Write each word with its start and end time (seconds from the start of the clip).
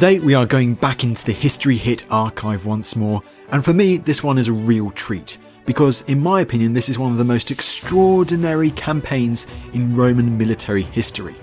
Today, 0.00 0.18
we 0.18 0.32
are 0.32 0.46
going 0.46 0.76
back 0.76 1.04
into 1.04 1.22
the 1.26 1.32
History 1.34 1.76
Hit 1.76 2.06
archive 2.10 2.64
once 2.64 2.96
more, 2.96 3.22
and 3.52 3.62
for 3.62 3.74
me, 3.74 3.98
this 3.98 4.22
one 4.22 4.38
is 4.38 4.48
a 4.48 4.52
real 4.52 4.90
treat. 4.92 5.36
Because, 5.66 6.00
in 6.08 6.18
my 6.18 6.40
opinion, 6.40 6.72
this 6.72 6.88
is 6.88 6.98
one 6.98 7.12
of 7.12 7.18
the 7.18 7.24
most 7.24 7.50
extraordinary 7.50 8.70
campaigns 8.70 9.46
in 9.74 9.94
Roman 9.94 10.38
military 10.38 10.84
history. 10.84 11.34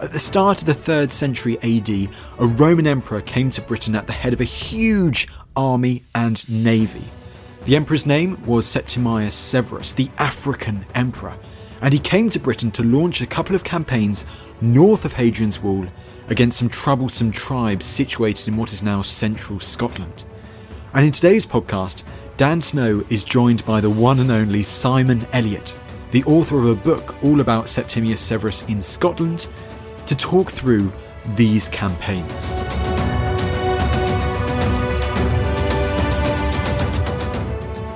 At 0.00 0.12
the 0.12 0.20
start 0.20 0.60
of 0.60 0.66
the 0.68 0.72
3rd 0.72 1.10
century 1.10 1.58
AD, 1.64 2.08
a 2.38 2.46
Roman 2.46 2.86
emperor 2.86 3.22
came 3.22 3.50
to 3.50 3.60
Britain 3.60 3.96
at 3.96 4.06
the 4.06 4.12
head 4.12 4.32
of 4.32 4.40
a 4.40 4.44
huge 4.44 5.26
army 5.56 6.04
and 6.14 6.48
navy. 6.48 7.02
The 7.64 7.74
emperor's 7.74 8.06
name 8.06 8.40
was 8.46 8.68
Septimius 8.68 9.34
Severus, 9.34 9.94
the 9.94 10.10
African 10.18 10.86
emperor, 10.94 11.36
and 11.80 11.92
he 11.92 11.98
came 11.98 12.30
to 12.30 12.38
Britain 12.38 12.70
to 12.70 12.84
launch 12.84 13.20
a 13.20 13.26
couple 13.26 13.56
of 13.56 13.64
campaigns 13.64 14.24
north 14.60 15.04
of 15.04 15.14
Hadrian's 15.14 15.60
Wall 15.60 15.88
against 16.28 16.58
some 16.58 16.68
troublesome 16.68 17.30
tribes 17.30 17.86
situated 17.86 18.48
in 18.48 18.56
what 18.56 18.72
is 18.72 18.82
now 18.82 19.02
central 19.02 19.60
Scotland. 19.60 20.24
And 20.94 21.06
in 21.06 21.12
today's 21.12 21.46
podcast, 21.46 22.02
Dan 22.36 22.60
Snow 22.60 23.04
is 23.10 23.24
joined 23.24 23.64
by 23.64 23.80
the 23.80 23.90
one 23.90 24.20
and 24.20 24.30
only 24.30 24.62
Simon 24.62 25.26
Elliott, 25.32 25.78
the 26.10 26.24
author 26.24 26.58
of 26.58 26.66
a 26.66 26.74
book 26.74 27.14
all 27.22 27.40
about 27.40 27.68
Septimius 27.68 28.20
Severus 28.20 28.62
in 28.62 28.80
Scotland, 28.80 29.48
to 30.06 30.16
talk 30.16 30.50
through 30.50 30.92
these 31.34 31.68
campaigns. 31.68 32.54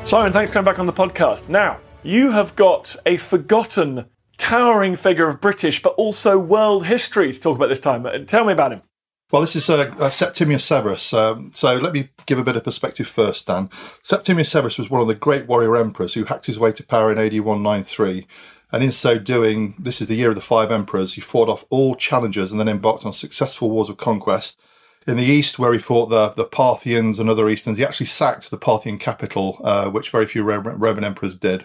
Simon, 0.08 0.32
thanks 0.32 0.50
for 0.50 0.54
coming 0.54 0.64
back 0.64 0.78
on 0.80 0.86
the 0.86 0.92
podcast. 0.92 1.48
Now, 1.48 1.78
you 2.02 2.32
have 2.32 2.56
got 2.56 2.96
a 3.06 3.16
forgotten, 3.16 4.06
towering 4.40 4.96
figure 4.96 5.28
of 5.28 5.40
British 5.40 5.82
but 5.82 5.90
also 5.90 6.38
world 6.38 6.86
history 6.86 7.32
to 7.32 7.38
talk 7.38 7.56
about 7.56 7.68
this 7.68 7.78
time. 7.78 8.06
Uh, 8.06 8.18
Tell 8.26 8.44
me 8.44 8.52
about 8.52 8.72
him. 8.72 8.82
Well, 9.30 9.42
this 9.42 9.54
is 9.54 9.70
uh, 9.70 9.94
uh, 9.98 10.10
Septimius 10.10 10.64
Severus. 10.64 11.12
Um, 11.12 11.52
so 11.54 11.76
let 11.76 11.92
me 11.92 12.08
give 12.26 12.38
a 12.38 12.42
bit 12.42 12.56
of 12.56 12.64
perspective 12.64 13.06
first, 13.06 13.46
Dan. 13.46 13.70
Septimius 14.02 14.50
Severus 14.50 14.76
was 14.76 14.90
one 14.90 15.02
of 15.02 15.06
the 15.06 15.14
great 15.14 15.46
warrior 15.46 15.76
emperors 15.76 16.14
who 16.14 16.24
hacked 16.24 16.46
his 16.46 16.58
way 16.58 16.72
to 16.72 16.82
power 16.82 17.12
in 17.12 17.18
AD 17.18 17.38
193. 17.38 18.26
And 18.72 18.82
in 18.82 18.90
so 18.90 19.18
doing, 19.18 19.74
this 19.78 20.00
is 20.00 20.08
the 20.08 20.16
year 20.16 20.30
of 20.30 20.34
the 20.34 20.40
five 20.40 20.72
emperors. 20.72 21.14
He 21.14 21.20
fought 21.20 21.48
off 21.48 21.64
all 21.70 21.94
challengers 21.94 22.50
and 22.50 22.58
then 22.58 22.68
embarked 22.68 23.04
on 23.04 23.12
successful 23.12 23.70
wars 23.70 23.88
of 23.88 23.98
conquest. 23.98 24.58
In 25.06 25.16
the 25.16 25.24
east, 25.24 25.58
where 25.58 25.72
he 25.72 25.78
fought 25.78 26.06
the, 26.06 26.30
the 26.30 26.44
Parthians 26.44 27.18
and 27.18 27.30
other 27.30 27.48
Easterns, 27.48 27.78
he 27.78 27.84
actually 27.84 28.06
sacked 28.06 28.50
the 28.50 28.58
Parthian 28.58 28.98
capital, 28.98 29.60
uh, 29.64 29.90
which 29.90 30.10
very 30.10 30.26
few 30.26 30.42
Roman, 30.42 30.78
Roman 30.78 31.04
emperors 31.04 31.36
did. 31.36 31.64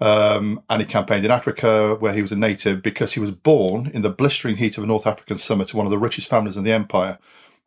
Um, 0.00 0.60
and 0.68 0.82
he 0.82 0.86
campaigned 0.86 1.24
in 1.24 1.30
Africa, 1.30 1.96
where 2.00 2.12
he 2.12 2.22
was 2.22 2.32
a 2.32 2.36
native, 2.36 2.82
because 2.82 3.12
he 3.12 3.20
was 3.20 3.30
born 3.30 3.90
in 3.94 4.02
the 4.02 4.10
blistering 4.10 4.56
heat 4.56 4.76
of 4.76 4.84
a 4.84 4.86
North 4.86 5.06
African 5.06 5.38
summer 5.38 5.64
to 5.64 5.76
one 5.76 5.86
of 5.86 5.90
the 5.90 5.98
richest 5.98 6.28
families 6.28 6.56
in 6.56 6.64
the 6.64 6.72
empire. 6.72 7.18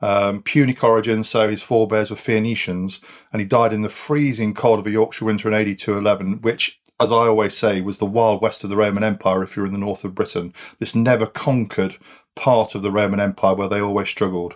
Um, 0.02 0.44
Punic 0.44 0.84
origin, 0.84 1.24
so 1.24 1.50
his 1.50 1.64
forebears 1.64 2.10
were 2.10 2.16
Phoenicians, 2.16 3.02
and 3.34 3.42
he 3.42 3.48
died 3.48 3.74
in 3.74 3.82
the 3.82 3.90
freezing 3.90 4.54
cold 4.54 4.80
of 4.80 4.88
a 4.88 4.92
Yorkshire 4.92 5.26
winter 5.26 5.48
in 5.48 5.54
AD 5.54 5.78
211, 5.78 6.42
which, 6.42 6.80
as 7.00 7.12
I 7.12 7.28
always 7.28 7.58
say, 7.58 7.82
was 7.82 7.98
the 7.98 8.06
wild 8.06 8.42
west 8.42 8.64
of 8.64 8.70
the 8.70 8.78
Roman 8.78 9.04
Empire 9.04 9.44
if 9.44 9.56
you're 9.56 9.66
in 9.66 9.74
the 9.74 9.78
north 9.78 10.04
of 10.06 10.16
Britain. 10.16 10.54
This 10.78 10.96
never 10.96 11.26
conquered 11.26 11.98
part 12.36 12.76
of 12.76 12.82
the 12.82 12.92
Roman 12.92 13.20
Empire 13.20 13.56
where 13.56 13.68
they 13.68 13.82
always 13.82 14.08
struggled. 14.08 14.56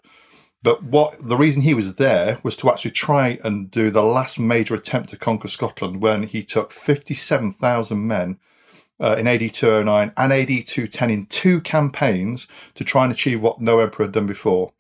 But 0.64 0.82
what 0.82 1.28
the 1.28 1.36
reason 1.36 1.62
he 1.62 1.74
was 1.74 1.96
there 1.96 2.40
was 2.42 2.56
to 2.58 2.72
actually 2.72 2.92
try 2.92 3.38
and 3.44 3.70
do 3.70 3.92
the 3.92 4.02
last 4.02 4.40
major 4.40 4.74
attempt 4.74 5.10
to 5.10 5.18
conquer 5.18 5.50
Scotland 5.50 6.02
when 6.02 6.24
he 6.24 6.42
took 6.42 6.72
57,000 6.72 8.08
men 8.08 8.40
uh, 9.00 9.18
in 9.20 9.28
AD 9.28 9.54
209 9.54 10.14
and 10.16 10.34
AD 10.34 10.66
210 10.66 11.10
in 11.10 11.26
two 11.26 11.60
campaigns 11.60 12.48
to 12.76 12.86
try 12.86 13.04
and 13.04 13.12
achieve 13.12 13.42
what 13.42 13.60
no 13.60 13.80
emperor 13.80 14.06
had 14.06 14.14
done 14.14 14.26
before. 14.26 14.72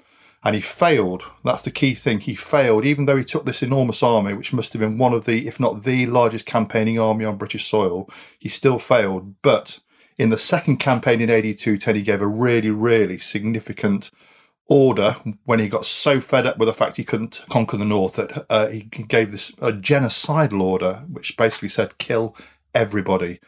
And 0.45 0.55
he 0.55 0.61
failed. 0.61 1.23
That's 1.43 1.63
the 1.63 1.71
key 1.71 1.95
thing. 1.95 2.19
He 2.19 2.35
failed, 2.35 2.85
even 2.85 3.05
though 3.05 3.17
he 3.17 3.23
took 3.23 3.45
this 3.45 3.63
enormous 3.63 4.01
army, 4.01 4.33
which 4.33 4.53
must 4.53 4.73
have 4.73 4.79
been 4.79 4.97
one 4.97 5.13
of 5.13 5.25
the, 5.25 5.47
if 5.47 5.59
not 5.59 5.83
the 5.83 6.05
largest 6.05 6.45
campaigning 6.45 6.99
army 6.99 7.25
on 7.25 7.37
British 7.37 7.65
soil. 7.65 8.09
He 8.39 8.49
still 8.49 8.79
failed. 8.79 9.41
But 9.41 9.79
in 10.17 10.29
the 10.29 10.37
second 10.37 10.77
campaign 10.77 11.21
in 11.21 11.29
AD 11.29 11.43
210, 11.57 11.95
he 11.95 12.01
gave 12.01 12.21
a 12.21 12.27
really, 12.27 12.71
really 12.71 13.19
significant 13.19 14.11
order 14.69 15.15
when 15.45 15.59
he 15.59 15.67
got 15.67 15.85
so 15.85 16.21
fed 16.21 16.45
up 16.45 16.57
with 16.57 16.67
the 16.67 16.73
fact 16.73 16.97
he 16.97 17.03
couldn't 17.03 17.43
conquer 17.49 17.77
the 17.77 17.85
north 17.85 18.15
that 18.15 18.45
uh, 18.49 18.67
he 18.67 18.81
gave 18.81 19.31
this 19.31 19.49
a 19.61 19.71
genocidal 19.71 20.61
order, 20.61 21.03
which 21.11 21.35
basically 21.37 21.69
said 21.69 21.97
kill 21.97 22.35
everybody. 22.73 23.39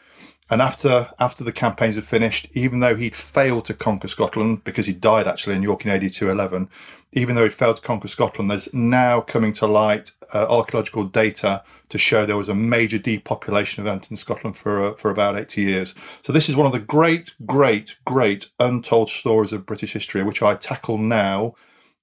And 0.48 0.62
after 0.62 1.08
after 1.18 1.42
the 1.42 1.50
campaigns 1.50 1.96
had 1.96 2.04
finished, 2.04 2.46
even 2.52 2.78
though 2.78 2.94
he'd 2.94 3.16
failed 3.16 3.64
to 3.64 3.74
conquer 3.74 4.06
Scotland 4.06 4.62
because 4.62 4.86
he 4.86 4.92
died 4.92 5.26
actually 5.26 5.56
in 5.56 5.62
York 5.62 5.84
in 5.84 5.90
AD 5.90 6.12
211, 6.12 6.70
even 7.10 7.34
though 7.34 7.42
he'd 7.42 7.52
failed 7.52 7.76
to 7.76 7.82
conquer 7.82 8.06
Scotland, 8.06 8.48
there's 8.48 8.72
now 8.72 9.20
coming 9.20 9.52
to 9.54 9.66
light 9.66 10.12
uh, 10.32 10.46
archaeological 10.48 11.02
data 11.02 11.64
to 11.88 11.98
show 11.98 12.24
there 12.24 12.36
was 12.36 12.48
a 12.48 12.54
major 12.54 12.96
depopulation 12.96 13.82
event 13.82 14.08
in 14.12 14.16
Scotland 14.16 14.56
for 14.56 14.86
uh, 14.86 14.94
for 14.94 15.10
about 15.10 15.36
80 15.36 15.62
years. 15.62 15.94
So 16.22 16.32
this 16.32 16.48
is 16.48 16.54
one 16.54 16.66
of 16.66 16.72
the 16.72 16.78
great, 16.78 17.34
great, 17.44 17.96
great 18.04 18.46
untold 18.60 19.10
stories 19.10 19.52
of 19.52 19.66
British 19.66 19.94
history, 19.94 20.22
which 20.22 20.42
I 20.42 20.54
tackle 20.54 20.98
now 20.98 21.56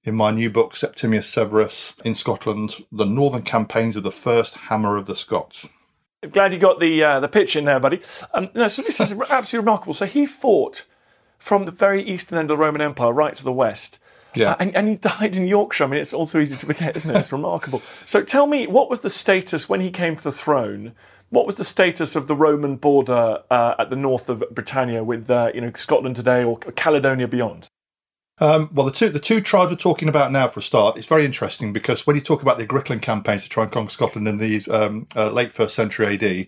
in 0.04 0.14
my 0.14 0.30
new 0.30 0.50
book 0.50 0.76
Septimius 0.76 1.26
Severus 1.26 1.94
in 2.04 2.14
Scotland: 2.14 2.74
The 2.92 3.06
Northern 3.06 3.42
Campaigns 3.42 3.96
of 3.96 4.02
the 4.02 4.12
First 4.12 4.54
Hammer 4.54 4.98
of 4.98 5.06
the 5.06 5.16
Scots. 5.16 5.66
Glad 6.32 6.52
you 6.52 6.58
got 6.58 6.80
the 6.80 7.02
uh, 7.02 7.20
the 7.20 7.28
pitch 7.28 7.56
in 7.56 7.64
there, 7.64 7.80
buddy. 7.80 8.00
Um, 8.32 8.48
no, 8.54 8.68
so 8.68 8.82
this 8.82 9.00
is 9.00 9.12
absolutely 9.28 9.64
remarkable. 9.64 9.94
So 9.94 10.06
he 10.06 10.26
fought 10.26 10.84
from 11.38 11.64
the 11.64 11.72
very 11.72 12.02
eastern 12.02 12.38
end 12.38 12.50
of 12.50 12.56
the 12.56 12.62
Roman 12.62 12.80
Empire 12.80 13.12
right 13.12 13.34
to 13.34 13.44
the 13.44 13.52
west. 13.52 13.98
Yeah. 14.34 14.52
Uh, 14.52 14.56
and, 14.60 14.76
and 14.76 14.88
he 14.88 14.96
died 14.96 15.36
in 15.36 15.46
Yorkshire. 15.46 15.84
I 15.84 15.86
mean, 15.86 16.00
it's 16.00 16.12
also 16.12 16.40
easy 16.40 16.56
to 16.56 16.66
forget, 16.66 16.96
isn't 16.96 17.10
it? 17.10 17.16
It's 17.16 17.32
remarkable. 17.32 17.82
So 18.04 18.22
tell 18.22 18.46
me, 18.46 18.66
what 18.66 18.90
was 18.90 19.00
the 19.00 19.10
status 19.10 19.68
when 19.68 19.80
he 19.80 19.90
came 19.90 20.16
to 20.16 20.24
the 20.24 20.32
throne? 20.32 20.92
What 21.30 21.46
was 21.46 21.56
the 21.56 21.64
status 21.64 22.16
of 22.16 22.26
the 22.26 22.36
Roman 22.36 22.76
border 22.76 23.42
uh, 23.50 23.74
at 23.78 23.90
the 23.90 23.96
north 23.96 24.28
of 24.28 24.42
Britannia 24.50 25.02
with, 25.04 25.30
uh, 25.30 25.50
you 25.54 25.60
know, 25.60 25.72
Scotland 25.74 26.16
today 26.16 26.44
or 26.44 26.58
Caledonia 26.58 27.28
beyond? 27.28 27.68
Um, 28.38 28.68
well, 28.72 28.86
the 28.86 28.92
two 28.92 29.10
the 29.10 29.20
two 29.20 29.40
tribes 29.40 29.70
we're 29.70 29.76
talking 29.76 30.08
about 30.08 30.32
now, 30.32 30.48
for 30.48 30.60
a 30.60 30.62
start, 30.62 30.96
it's 30.96 31.06
very 31.06 31.24
interesting 31.24 31.72
because 31.72 32.06
when 32.06 32.16
you 32.16 32.22
talk 32.22 32.42
about 32.42 32.58
the 32.58 32.66
Agricolan 32.66 33.00
campaigns 33.00 33.44
to 33.44 33.48
try 33.48 33.62
and 33.62 33.72
conquer 33.72 33.92
Scotland 33.92 34.26
in 34.26 34.38
the 34.38 34.62
um, 34.70 35.06
uh, 35.14 35.30
late 35.30 35.52
first 35.52 35.76
century 35.76 36.14
AD, 36.14 36.46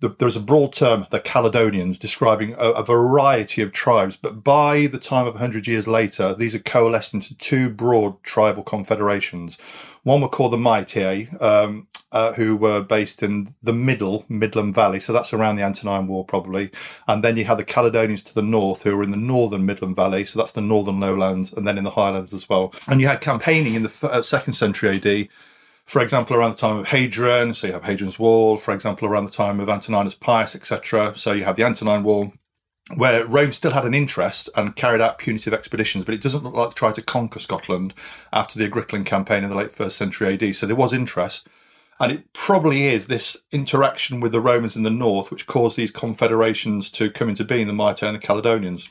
the, 0.00 0.10
there's 0.18 0.36
a 0.36 0.40
broad 0.40 0.72
term, 0.72 1.06
the 1.10 1.20
Caledonians, 1.20 1.98
describing 1.98 2.52
a, 2.52 2.70
a, 2.72 2.84
variety 2.84 3.62
of 3.62 3.72
tribes. 3.72 4.14
But 4.14 4.44
by 4.44 4.86
the 4.86 4.98
time 4.98 5.26
of 5.26 5.34
100 5.34 5.66
years 5.66 5.88
later, 5.88 6.34
these 6.34 6.54
are 6.54 6.60
coalesced 6.60 7.14
into 7.14 7.36
two 7.38 7.70
broad 7.70 8.22
tribal 8.22 8.62
confederations. 8.62 9.58
One 10.02 10.20
were 10.20 10.28
called 10.28 10.52
the 10.52 10.58
Maeatae, 10.58 11.40
um, 11.42 11.88
uh, 12.12 12.32
who 12.32 12.56
were 12.56 12.82
based 12.82 13.22
in 13.22 13.54
the 13.62 13.72
middle 13.72 14.24
Midland 14.28 14.74
Valley, 14.74 15.00
so 15.00 15.12
that's 15.12 15.32
around 15.32 15.56
the 15.56 15.64
Antonine 15.64 16.06
Wall 16.06 16.24
probably. 16.24 16.70
And 17.08 17.22
then 17.22 17.36
you 17.36 17.44
had 17.44 17.58
the 17.58 17.64
Caledonians 17.64 18.22
to 18.24 18.34
the 18.34 18.42
north, 18.42 18.82
who 18.82 18.96
were 18.96 19.02
in 19.02 19.10
the 19.10 19.16
northern 19.16 19.66
Midland 19.66 19.96
Valley, 19.96 20.24
so 20.24 20.38
that's 20.38 20.52
the 20.52 20.60
northern 20.60 21.00
lowlands, 21.00 21.52
and 21.52 21.66
then 21.66 21.78
in 21.78 21.84
the 21.84 21.90
highlands 21.90 22.32
as 22.32 22.48
well. 22.48 22.72
And 22.88 23.00
you 23.00 23.08
had 23.08 23.20
campaigning 23.20 23.74
in 23.74 23.82
the 23.82 23.92
uh, 24.02 24.22
second 24.22 24.54
century 24.54 24.96
AD 24.96 25.28
for 25.86 26.02
example, 26.02 26.36
around 26.36 26.50
the 26.50 26.58
time 26.58 26.78
of 26.78 26.88
Hadrian, 26.88 27.54
so 27.54 27.68
you 27.68 27.72
have 27.72 27.84
Hadrian's 27.84 28.18
Wall, 28.18 28.56
for 28.56 28.74
example, 28.74 29.06
around 29.06 29.24
the 29.24 29.30
time 29.30 29.60
of 29.60 29.68
Antoninus 29.68 30.16
Pius, 30.16 30.56
etc. 30.56 31.14
So 31.16 31.32
you 31.32 31.44
have 31.44 31.54
the 31.54 31.64
Antonine 31.64 32.02
Wall, 32.02 32.32
where 32.96 33.24
Rome 33.24 33.52
still 33.52 33.70
had 33.70 33.84
an 33.84 33.94
interest 33.94 34.50
and 34.56 34.74
carried 34.74 35.00
out 35.00 35.18
punitive 35.18 35.54
expeditions, 35.54 36.04
but 36.04 36.14
it 36.14 36.22
doesn't 36.22 36.42
look 36.42 36.54
like 36.54 36.70
they 36.70 36.74
tried 36.74 36.96
to 36.96 37.02
conquer 37.02 37.38
Scotland 37.38 37.94
after 38.32 38.58
the 38.58 38.68
Agricolan 38.68 39.06
campaign 39.06 39.44
in 39.44 39.50
the 39.50 39.56
late 39.56 39.70
first 39.70 39.96
century 39.96 40.34
AD. 40.34 40.56
So 40.56 40.66
there 40.66 40.74
was 40.74 40.92
interest. 40.92 41.48
And 41.98 42.12
it 42.12 42.32
probably 42.32 42.88
is 42.88 43.06
this 43.06 43.38
interaction 43.52 44.20
with 44.20 44.32
the 44.32 44.40
Romans 44.40 44.76
in 44.76 44.82
the 44.82 44.90
north 44.90 45.30
which 45.30 45.46
caused 45.46 45.76
these 45.76 45.90
confederations 45.90 46.90
to 46.92 47.10
come 47.10 47.28
into 47.28 47.44
being, 47.44 47.66
the 47.66 47.72
Maeatae 47.72 48.06
and 48.06 48.16
the 48.16 48.20
Caledonians. 48.20 48.88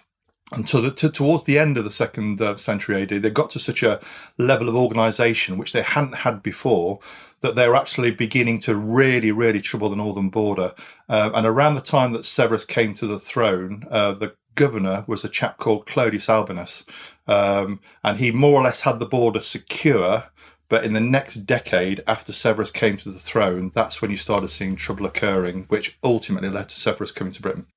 So 0.65 0.79
the, 0.79 0.91
to, 0.91 1.09
towards 1.09 1.43
the 1.45 1.57
end 1.57 1.77
of 1.77 1.85
the 1.85 1.91
second 1.91 2.39
uh, 2.39 2.55
century 2.55 3.01
AD, 3.01 3.09
they 3.09 3.29
got 3.31 3.49
to 3.51 3.59
such 3.59 3.81
a 3.81 3.99
level 4.37 4.69
of 4.69 4.75
organisation 4.75 5.57
which 5.57 5.73
they 5.73 5.81
hadn't 5.81 6.13
had 6.13 6.43
before 6.43 6.99
that 7.41 7.55
they 7.55 7.67
were 7.67 7.75
actually 7.75 8.11
beginning 8.11 8.59
to 8.59 8.75
really, 8.75 9.31
really 9.31 9.61
trouble 9.61 9.89
the 9.89 9.95
northern 9.95 10.29
border. 10.29 10.73
Uh, 11.09 11.31
and 11.33 11.47
around 11.47 11.75
the 11.75 11.81
time 11.81 12.13
that 12.13 12.25
Severus 12.25 12.63
came 12.63 12.93
to 12.95 13.07
the 13.07 13.19
throne, 13.19 13.85
uh, 13.89 14.13
the 14.13 14.35
governor 14.53 15.03
was 15.07 15.23
a 15.23 15.29
chap 15.29 15.57
called 15.57 15.85
Clodius 15.85 16.29
Albinus. 16.29 16.85
Um, 17.27 17.79
and 18.03 18.17
he 18.17 18.31
more 18.31 18.59
or 18.59 18.63
less 18.63 18.81
had 18.81 18.99
the 18.99 19.05
border 19.05 19.39
secure. 19.39 20.23
But 20.67 20.83
in 20.83 20.93
the 20.93 20.99
next 20.99 21.45
decade, 21.45 22.03
after 22.07 22.33
Severus 22.33 22.71
came 22.71 22.97
to 22.97 23.11
the 23.11 23.19
throne, 23.19 23.71
that's 23.75 24.01
when 24.01 24.11
you 24.11 24.17
started 24.17 24.49
seeing 24.49 24.75
trouble 24.75 25.05
occurring, 25.05 25.65
which 25.67 25.97
ultimately 26.03 26.49
led 26.49 26.69
to 26.69 26.79
Severus 26.79 27.11
coming 27.11 27.33
to 27.33 27.41
Britain. 27.41 27.67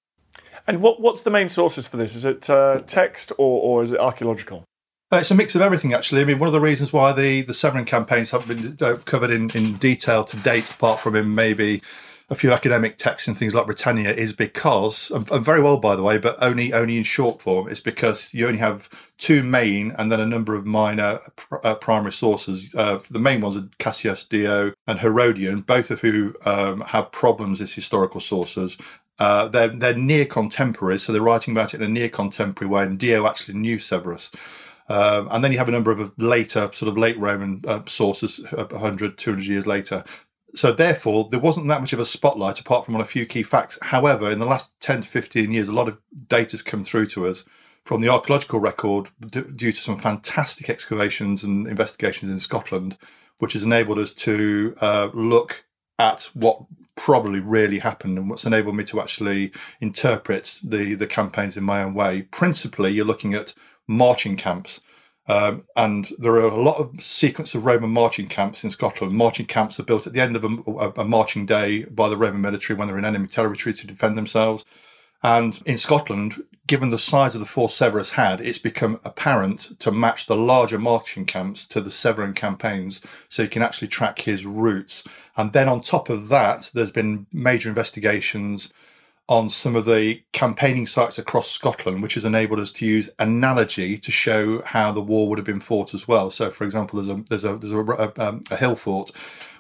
And 0.66 0.80
what, 0.80 1.00
what's 1.00 1.22
the 1.22 1.30
main 1.30 1.48
sources 1.48 1.86
for 1.86 1.96
this? 1.96 2.14
Is 2.14 2.24
it 2.24 2.48
uh, 2.48 2.82
text 2.86 3.32
or, 3.38 3.60
or 3.62 3.82
is 3.82 3.92
it 3.92 4.00
archaeological? 4.00 4.64
Uh, 5.10 5.16
it's 5.16 5.30
a 5.30 5.34
mix 5.34 5.54
of 5.54 5.62
everything, 5.62 5.94
actually. 5.94 6.20
I 6.20 6.24
mean, 6.24 6.38
one 6.38 6.48
of 6.48 6.52
the 6.52 6.60
reasons 6.60 6.92
why 6.92 7.12
the, 7.14 7.40
the 7.42 7.54
Severan 7.54 7.86
campaigns 7.86 8.30
haven't 8.30 8.78
been 8.78 8.86
uh, 8.86 8.96
covered 9.04 9.30
in, 9.30 9.48
in 9.50 9.76
detail 9.76 10.24
to 10.24 10.36
date, 10.38 10.68
apart 10.70 11.00
from 11.00 11.16
in 11.16 11.34
maybe 11.34 11.82
a 12.30 12.34
few 12.34 12.52
academic 12.52 12.98
texts 12.98 13.26
and 13.26 13.36
things 13.36 13.54
like 13.54 13.66
Britannia, 13.66 14.12
is 14.12 14.32
because, 14.32 15.10
and, 15.10 15.26
very 15.44 15.62
well, 15.62 15.78
by 15.78 15.96
the 15.96 16.02
way, 16.02 16.18
but 16.18 16.36
only 16.42 16.72
only 16.72 16.98
in 16.98 17.04
short 17.04 17.40
form, 17.40 17.68
is 17.68 17.80
because 17.80 18.34
you 18.34 18.46
only 18.46 18.58
have 18.58 18.88
two 19.16 19.42
main 19.42 19.92
and 19.98 20.12
then 20.12 20.20
a 20.20 20.26
number 20.26 20.54
of 20.54 20.66
minor 20.66 21.20
uh, 21.64 21.74
primary 21.76 22.12
sources. 22.12 22.74
Uh, 22.74 22.98
the 23.10 23.18
main 23.18 23.40
ones 23.40 23.56
are 23.56 23.68
Cassius 23.78 24.24
Dio 24.24 24.72
and 24.86 24.98
Herodian, 24.98 25.62
both 25.62 25.90
of 25.90 26.00
who 26.00 26.34
um, 26.44 26.82
have 26.82 27.10
problems 27.12 27.60
as 27.60 27.72
historical 27.72 28.20
sources. 28.20 28.76
Uh, 29.18 29.48
they're, 29.48 29.68
they're 29.68 29.96
near 29.96 30.24
contemporaries, 30.24 31.02
so 31.02 31.12
they're 31.12 31.22
writing 31.22 31.52
about 31.52 31.74
it 31.74 31.80
in 31.80 31.86
a 31.86 31.88
near 31.88 32.08
contemporary 32.08 32.70
way, 32.70 32.84
and 32.84 32.98
Dio 32.98 33.26
actually 33.26 33.58
knew 33.58 33.78
Severus. 33.78 34.30
Um, 34.88 35.28
and 35.30 35.44
then 35.44 35.52
you 35.52 35.58
have 35.58 35.68
a 35.68 35.72
number 35.72 35.90
of 35.90 36.12
later, 36.18 36.70
sort 36.72 36.88
of 36.88 36.96
late 36.96 37.18
Roman 37.18 37.62
uh, 37.66 37.82
sources, 37.86 38.40
100, 38.52 39.18
200 39.18 39.44
years 39.46 39.66
later. 39.66 40.02
So 40.54 40.72
therefore, 40.72 41.28
there 41.30 41.40
wasn't 41.40 41.68
that 41.68 41.80
much 41.80 41.92
of 41.92 42.00
a 42.00 42.06
spotlight 42.06 42.58
apart 42.58 42.84
from 42.84 42.94
on 42.94 43.00
a 43.00 43.06
few 43.06 43.26
key 43.26 43.42
facts. 43.42 43.78
However, 43.82 44.30
in 44.30 44.38
the 44.38 44.46
last 44.46 44.70
10 44.80 45.02
to 45.02 45.08
15 45.08 45.52
years, 45.52 45.68
a 45.68 45.72
lot 45.72 45.88
of 45.88 45.98
data 46.28 46.52
has 46.52 46.62
come 46.62 46.82
through 46.82 47.06
to 47.08 47.26
us 47.26 47.44
from 47.84 48.00
the 48.00 48.08
archaeological 48.08 48.60
record 48.60 49.08
d- 49.30 49.44
due 49.56 49.72
to 49.72 49.80
some 49.80 49.98
fantastic 49.98 50.68
excavations 50.70 51.44
and 51.44 51.66
investigations 51.66 52.30
in 52.30 52.40
Scotland, 52.40 52.96
which 53.38 53.52
has 53.52 53.62
enabled 53.62 53.98
us 53.98 54.12
to 54.12 54.74
uh, 54.80 55.10
look 55.12 55.64
at 55.98 56.28
what 56.34 56.60
probably 56.96 57.40
really 57.40 57.78
happened 57.78 58.18
and 58.18 58.28
what's 58.28 58.44
enabled 58.44 58.74
me 58.74 58.84
to 58.84 59.00
actually 59.00 59.52
interpret 59.80 60.58
the 60.64 60.94
the 60.94 61.06
campaigns 61.06 61.56
in 61.56 61.64
my 61.64 61.82
own 61.82 61.94
way. 61.94 62.22
Principally, 62.22 62.90
you're 62.90 63.04
looking 63.06 63.34
at 63.34 63.54
marching 63.86 64.36
camps. 64.36 64.80
Um, 65.28 65.64
and 65.76 66.10
there 66.18 66.32
are 66.32 66.48
a 66.48 66.56
lot 66.56 66.78
of 66.78 67.02
sequence 67.02 67.54
of 67.54 67.66
Roman 67.66 67.90
marching 67.90 68.28
camps 68.28 68.64
in 68.64 68.70
Scotland. 68.70 69.12
Marching 69.12 69.44
camps 69.44 69.78
are 69.78 69.84
built 69.84 70.06
at 70.06 70.14
the 70.14 70.22
end 70.22 70.36
of 70.36 70.44
a, 70.44 71.00
a 71.00 71.04
marching 71.04 71.44
day 71.44 71.84
by 71.84 72.08
the 72.08 72.16
Roman 72.16 72.40
military 72.40 72.78
when 72.78 72.88
they're 72.88 72.98
in 72.98 73.04
enemy 73.04 73.28
territory 73.28 73.74
to 73.74 73.86
defend 73.86 74.16
themselves. 74.16 74.64
And 75.22 75.60
in 75.66 75.76
Scotland, 75.76 76.42
given 76.66 76.90
the 76.90 76.98
size 76.98 77.34
of 77.34 77.40
the 77.40 77.46
force 77.46 77.74
Severus 77.74 78.10
had, 78.10 78.40
it's 78.40 78.58
become 78.58 79.00
apparent 79.04 79.78
to 79.80 79.90
match 79.90 80.26
the 80.26 80.36
larger 80.36 80.78
marching 80.78 81.26
camps 81.26 81.66
to 81.66 81.80
the 81.80 81.90
Severan 81.90 82.34
campaigns, 82.34 83.02
so 83.28 83.42
you 83.42 83.48
can 83.48 83.62
actually 83.62 83.88
track 83.88 84.20
his 84.20 84.46
routes. 84.46 85.04
And 85.36 85.52
then 85.52 85.68
on 85.68 85.82
top 85.82 86.08
of 86.08 86.28
that, 86.28 86.70
there's 86.72 86.92
been 86.92 87.26
major 87.32 87.68
investigations 87.68 88.72
on 89.28 89.50
some 89.50 89.76
of 89.76 89.84
the 89.84 90.22
campaigning 90.32 90.86
sites 90.86 91.18
across 91.18 91.50
Scotland, 91.50 92.02
which 92.02 92.14
has 92.14 92.24
enabled 92.24 92.60
us 92.60 92.72
to 92.72 92.86
use 92.86 93.10
analogy 93.18 93.98
to 93.98 94.10
show 94.10 94.62
how 94.62 94.90
the 94.90 95.02
war 95.02 95.28
would 95.28 95.38
have 95.38 95.44
been 95.44 95.60
fought 95.60 95.92
as 95.92 96.08
well. 96.08 96.30
So, 96.30 96.50
for 96.50 96.64
example, 96.64 97.02
there's 97.02 97.18
a 97.18 97.22
there's 97.28 97.44
a 97.44 97.56
there's 97.56 97.72
a, 97.72 97.78
a, 97.78 98.12
um, 98.16 98.42
a 98.50 98.56
hill 98.56 98.76
fort 98.76 99.12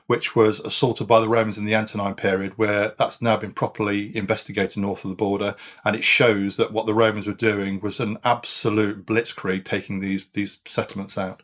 which 0.06 0.34
was 0.34 0.58
assaulted 0.60 1.06
by 1.06 1.20
the 1.20 1.28
Romans 1.28 1.58
in 1.58 1.66
the 1.66 1.74
Antonine 1.74 2.14
period, 2.14 2.56
where 2.56 2.94
that's 2.98 3.20
now 3.20 3.36
been 3.36 3.52
properly 3.52 4.16
investigated 4.16 4.78
north 4.78 5.04
of 5.04 5.10
the 5.10 5.16
border, 5.16 5.54
and 5.84 5.94
it 5.94 6.02
shows 6.02 6.56
that 6.56 6.72
what 6.72 6.86
the 6.86 6.94
Romans 6.94 7.26
were 7.26 7.34
doing 7.34 7.78
was 7.80 8.00
an 8.00 8.16
absolute 8.24 9.04
blitzkrieg, 9.04 9.66
taking 9.66 10.00
these 10.00 10.26
these 10.32 10.60
settlements 10.64 11.18
out. 11.18 11.42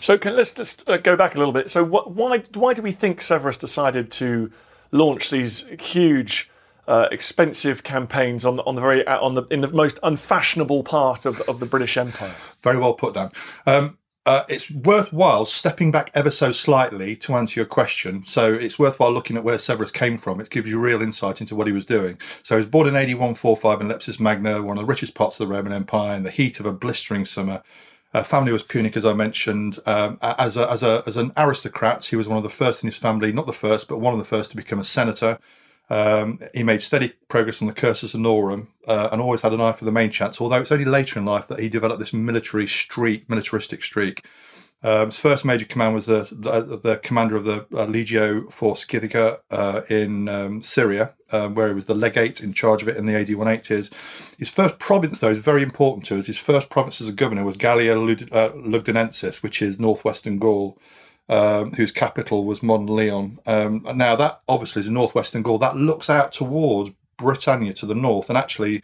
So 0.00 0.18
can, 0.18 0.36
let's 0.36 0.52
just 0.52 0.86
uh, 0.86 0.98
go 0.98 1.16
back 1.16 1.34
a 1.34 1.38
little 1.38 1.54
bit. 1.54 1.70
So 1.70 1.82
why 1.82 2.42
why 2.52 2.74
do 2.74 2.82
we 2.82 2.92
think 2.92 3.22
Severus 3.22 3.56
decided 3.56 4.10
to 4.12 4.52
launch 4.92 5.30
these 5.30 5.66
huge 5.80 6.50
uh, 6.88 7.08
expensive 7.10 7.82
campaigns 7.82 8.44
on 8.44 8.60
on 8.60 8.74
the 8.74 8.80
very 8.80 9.06
uh, 9.06 9.20
on 9.20 9.34
the 9.34 9.44
in 9.50 9.60
the 9.60 9.68
most 9.68 9.98
unfashionable 10.02 10.82
part 10.82 11.26
of 11.26 11.40
of 11.42 11.60
the 11.60 11.66
British 11.66 11.96
Empire. 11.96 12.34
Very 12.62 12.78
well 12.78 12.94
put, 12.94 13.14
Dan. 13.14 13.30
Um, 13.66 13.98
uh, 14.26 14.44
it's 14.48 14.70
worthwhile 14.70 15.44
stepping 15.44 15.90
back 15.90 16.10
ever 16.14 16.30
so 16.30 16.50
slightly 16.50 17.14
to 17.14 17.34
answer 17.34 17.60
your 17.60 17.66
question. 17.66 18.24
So 18.24 18.54
it's 18.54 18.78
worthwhile 18.78 19.12
looking 19.12 19.36
at 19.36 19.44
where 19.44 19.58
Severus 19.58 19.90
came 19.90 20.16
from. 20.16 20.40
It 20.40 20.48
gives 20.48 20.68
you 20.68 20.78
real 20.78 21.02
insight 21.02 21.42
into 21.42 21.54
what 21.54 21.66
he 21.66 21.74
was 21.74 21.84
doing. 21.84 22.18
So 22.42 22.56
he 22.56 22.62
was 22.62 22.70
born 22.70 22.88
in 22.88 22.96
AD 22.96 23.08
145 23.08 23.82
in 23.82 23.88
Leptis 23.88 24.18
Magna, 24.18 24.62
one 24.62 24.78
of 24.78 24.82
the 24.82 24.88
richest 24.88 25.14
parts 25.14 25.38
of 25.38 25.46
the 25.46 25.54
Roman 25.54 25.74
Empire, 25.74 26.16
in 26.16 26.22
the 26.22 26.30
heat 26.30 26.58
of 26.58 26.64
a 26.64 26.72
blistering 26.72 27.26
summer. 27.26 27.62
Uh, 28.14 28.22
family 28.22 28.52
was 28.52 28.62
Punic, 28.62 28.96
as 28.96 29.04
I 29.04 29.12
mentioned. 29.12 29.78
Um, 29.84 30.18
as, 30.22 30.56
a, 30.56 30.70
as, 30.70 30.82
a, 30.82 31.02
as 31.06 31.18
an 31.18 31.32
aristocrat, 31.36 32.06
he 32.06 32.16
was 32.16 32.28
one 32.28 32.38
of 32.38 32.44
the 32.44 32.50
first 32.50 32.82
in 32.82 32.86
his 32.86 32.96
family, 32.96 33.30
not 33.30 33.46
the 33.46 33.52
first, 33.52 33.88
but 33.88 33.98
one 33.98 34.14
of 34.14 34.20
the 34.20 34.24
first 34.24 34.50
to 34.52 34.56
become 34.56 34.78
a 34.78 34.84
senator. 34.84 35.38
Um, 35.90 36.40
he 36.54 36.62
made 36.62 36.82
steady 36.82 37.12
progress 37.28 37.60
on 37.60 37.68
the 37.68 37.74
Cursus 37.74 38.14
Honorum 38.14 38.68
uh, 38.88 39.10
and 39.12 39.20
always 39.20 39.42
had 39.42 39.52
an 39.52 39.60
eye 39.60 39.72
for 39.72 39.84
the 39.84 39.92
main 39.92 40.10
chance, 40.10 40.40
although 40.40 40.60
it's 40.60 40.72
only 40.72 40.86
later 40.86 41.18
in 41.18 41.26
life 41.26 41.48
that 41.48 41.58
he 41.58 41.68
developed 41.68 42.00
this 42.00 42.12
military 42.12 42.66
streak, 42.66 43.28
militaristic 43.28 43.82
streak. 43.82 44.24
Um, 44.82 45.06
his 45.06 45.18
first 45.18 45.46
major 45.46 45.64
command 45.64 45.94
was 45.94 46.04
the, 46.04 46.28
the, 46.30 46.76
the 46.76 46.96
commander 46.98 47.36
of 47.36 47.44
the 47.44 47.62
uh, 47.74 47.86
Legio 47.86 48.46
IV 48.48 48.76
Scythica 48.76 49.38
uh, 49.50 49.80
in 49.88 50.28
um, 50.28 50.62
Syria, 50.62 51.14
um, 51.32 51.54
where 51.54 51.68
he 51.68 51.74
was 51.74 51.86
the 51.86 51.94
legate 51.94 52.42
in 52.42 52.52
charge 52.52 52.82
of 52.82 52.88
it 52.88 52.98
in 52.98 53.06
the 53.06 53.14
AD 53.14 53.28
180s. 53.28 53.90
His 54.38 54.50
first 54.50 54.78
province, 54.78 55.20
though, 55.20 55.30
is 55.30 55.38
very 55.38 55.62
important 55.62 56.04
to 56.06 56.18
us. 56.18 56.26
His 56.26 56.38
first 56.38 56.68
province 56.68 57.00
as 57.00 57.08
a 57.08 57.12
governor 57.12 57.44
was 57.44 57.56
Gallia 57.56 57.98
uh, 57.98 58.52
Lugdunensis, 58.52 59.42
which 59.42 59.62
is 59.62 59.80
northwestern 59.80 60.38
Gaul 60.38 60.78
um, 61.28 61.72
whose 61.72 61.92
capital 61.92 62.44
was 62.44 62.62
Mont 62.62 62.90
Leon. 62.90 63.38
Um, 63.46 63.86
now, 63.94 64.16
that 64.16 64.40
obviously 64.48 64.80
is 64.80 64.86
in 64.86 64.94
northwestern 64.94 65.42
Gaul. 65.42 65.58
That 65.58 65.76
looks 65.76 66.10
out 66.10 66.32
towards 66.32 66.90
Britannia 67.16 67.72
to 67.74 67.86
the 67.86 67.94
north. 67.94 68.28
And 68.28 68.36
actually, 68.36 68.82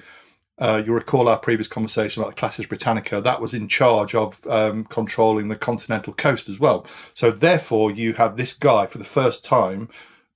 uh, 0.58 0.82
you 0.84 0.92
recall 0.92 1.28
our 1.28 1.38
previous 1.38 1.68
conversation 1.68 2.22
about 2.22 2.34
the 2.34 2.40
Classis 2.40 2.68
Britannica, 2.68 3.20
that 3.20 3.40
was 3.40 3.54
in 3.54 3.68
charge 3.68 4.14
of 4.14 4.44
um, 4.46 4.84
controlling 4.84 5.48
the 5.48 5.56
continental 5.56 6.12
coast 6.12 6.48
as 6.48 6.58
well. 6.58 6.86
So, 7.14 7.30
therefore, 7.30 7.90
you 7.90 8.14
have 8.14 8.36
this 8.36 8.52
guy 8.52 8.86
for 8.86 8.98
the 8.98 9.04
first 9.04 9.44
time 9.44 9.88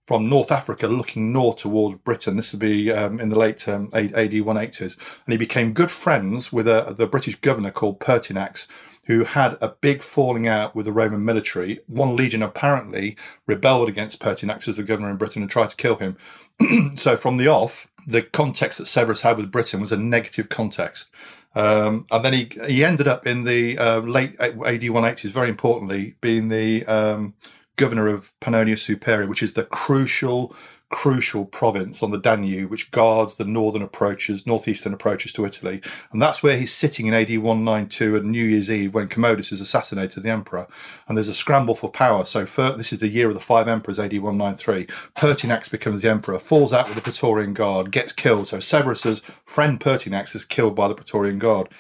from 0.07 0.29
North 0.29 0.53
Africa 0.53 0.87
looking 0.87 1.33
north 1.33 1.59
towards 1.59 1.97
Britain. 1.97 2.37
This 2.37 2.53
would 2.53 2.61
be 2.61 2.93
um, 2.93 3.21
in 3.21 3.31
the 3.31 3.39
late 3.39 3.67
um, 3.69 3.89
AD 3.95 4.13
180s. 4.13 4.99
And 5.27 5.33
he 5.33 5.37
became 5.37 5.73
good 5.73 5.91
friends 5.91 6.53
with 6.53 6.69
a, 6.69 6.95
the 6.97 7.07
British 7.07 7.37
governor 7.37 7.71
called 7.71 8.01
Pertinax 8.01 8.67
who 9.07 9.25
had 9.25 9.57
a 9.61 9.69
big 9.69 10.03
falling 10.03 10.49
out 10.49 10.75
with 10.75 10.87
the 10.87 10.93
Roman 10.93 11.25
military. 11.25 11.81
One 11.87 12.17
legion 12.17 12.43
apparently 12.43 13.17
rebelled 13.47 13.89
against 13.89 14.21
Pertinax 14.21 14.69
as 14.69 14.77
the 14.77 14.83
governor 14.83 15.11
in 15.11 15.17
Britain 15.17 15.43
and 15.43 15.51
tried 15.51 15.71
to 15.71 15.77
kill 15.77 15.97
him. 15.97 16.17
so 16.97 17.17
from 17.17 17.37
the 17.37 17.49
off, 17.49 17.87
the 18.07 18.23
context 18.23 18.79
that 18.79 18.87
Severus 18.87 19.23
had 19.23 19.37
with 19.37 19.51
Britain 19.51 19.81
was 19.81 19.93
a 19.93 19.97
negative 19.97 20.49
context. 20.49 21.11
Um, 21.55 22.07
and 22.11 22.25
then 22.25 22.33
he 22.33 22.51
he 22.67 22.85
ended 22.85 23.07
up 23.07 23.27
in 23.27 23.45
the 23.45 23.79
uh, 23.79 24.01
late 24.01 24.35
AD 24.41 24.53
180s, 24.55 25.31
very 25.31 25.49
importantly, 25.49 26.17
being 26.21 26.49
the 26.49 26.85
um, 26.87 27.35
governor 27.76 28.09
of 28.09 28.33
Pannonia 28.40 28.78
Superior, 28.78 29.28
which 29.28 29.43
is 29.43 29.54
the 29.54 29.64
crucial 29.64 30.54
crucial 30.95 31.45
province 31.45 32.04
on 32.04 32.12
the 32.12 32.21
Danube, 32.21 32.71
which 32.71 32.93
guards 32.93 33.37
the 33.37 33.45
northern 33.45 33.83
approaches, 33.83 34.47
northeastern 34.47 34.95
approaches 34.95 35.33
to 35.33 35.45
Italy. 35.45 35.83
And 36.12 36.23
that's 36.23 36.40
where 36.40 36.57
he's 36.57 36.73
sitting 36.73 37.07
in 37.07 37.14
AD 37.14 37.37
192 37.37 38.16
at 38.16 38.25
New 38.25 38.45
Year's 38.45 38.71
Eve 38.71 38.95
when 38.95 39.09
Commodus 39.09 39.50
is 39.50 39.61
assassinated 39.61 40.23
the 40.23 40.31
emperor. 40.31 40.69
And 41.09 41.16
there's 41.16 41.26
a 41.26 41.35
scramble 41.35 41.75
for 41.75 41.90
power. 41.90 42.25
So 42.25 42.45
this 42.45 42.93
is 42.93 43.00
the 43.00 43.09
year 43.09 43.26
of 43.26 43.35
the 43.35 43.40
five 43.40 43.66
emperors, 43.66 43.99
AD 43.99 44.12
193. 44.12 44.87
Pertinax 45.16 45.69
becomes 45.69 46.02
the 46.02 46.11
emperor, 46.11 46.38
falls 46.38 46.73
out 46.73 46.87
with 46.87 46.95
the 46.95 47.02
Praetorian 47.02 47.54
Guard, 47.54 47.90
gets 47.90 48.12
killed. 48.12 48.47
So 48.47 48.61
Severus's 48.61 49.21
friend 49.47 49.81
Pertinax 49.81 50.37
is 50.37 50.45
killed 50.45 50.76
by 50.76 50.87
the 50.87 50.95
Praetorian 50.95 51.40
Guard. 51.40 51.71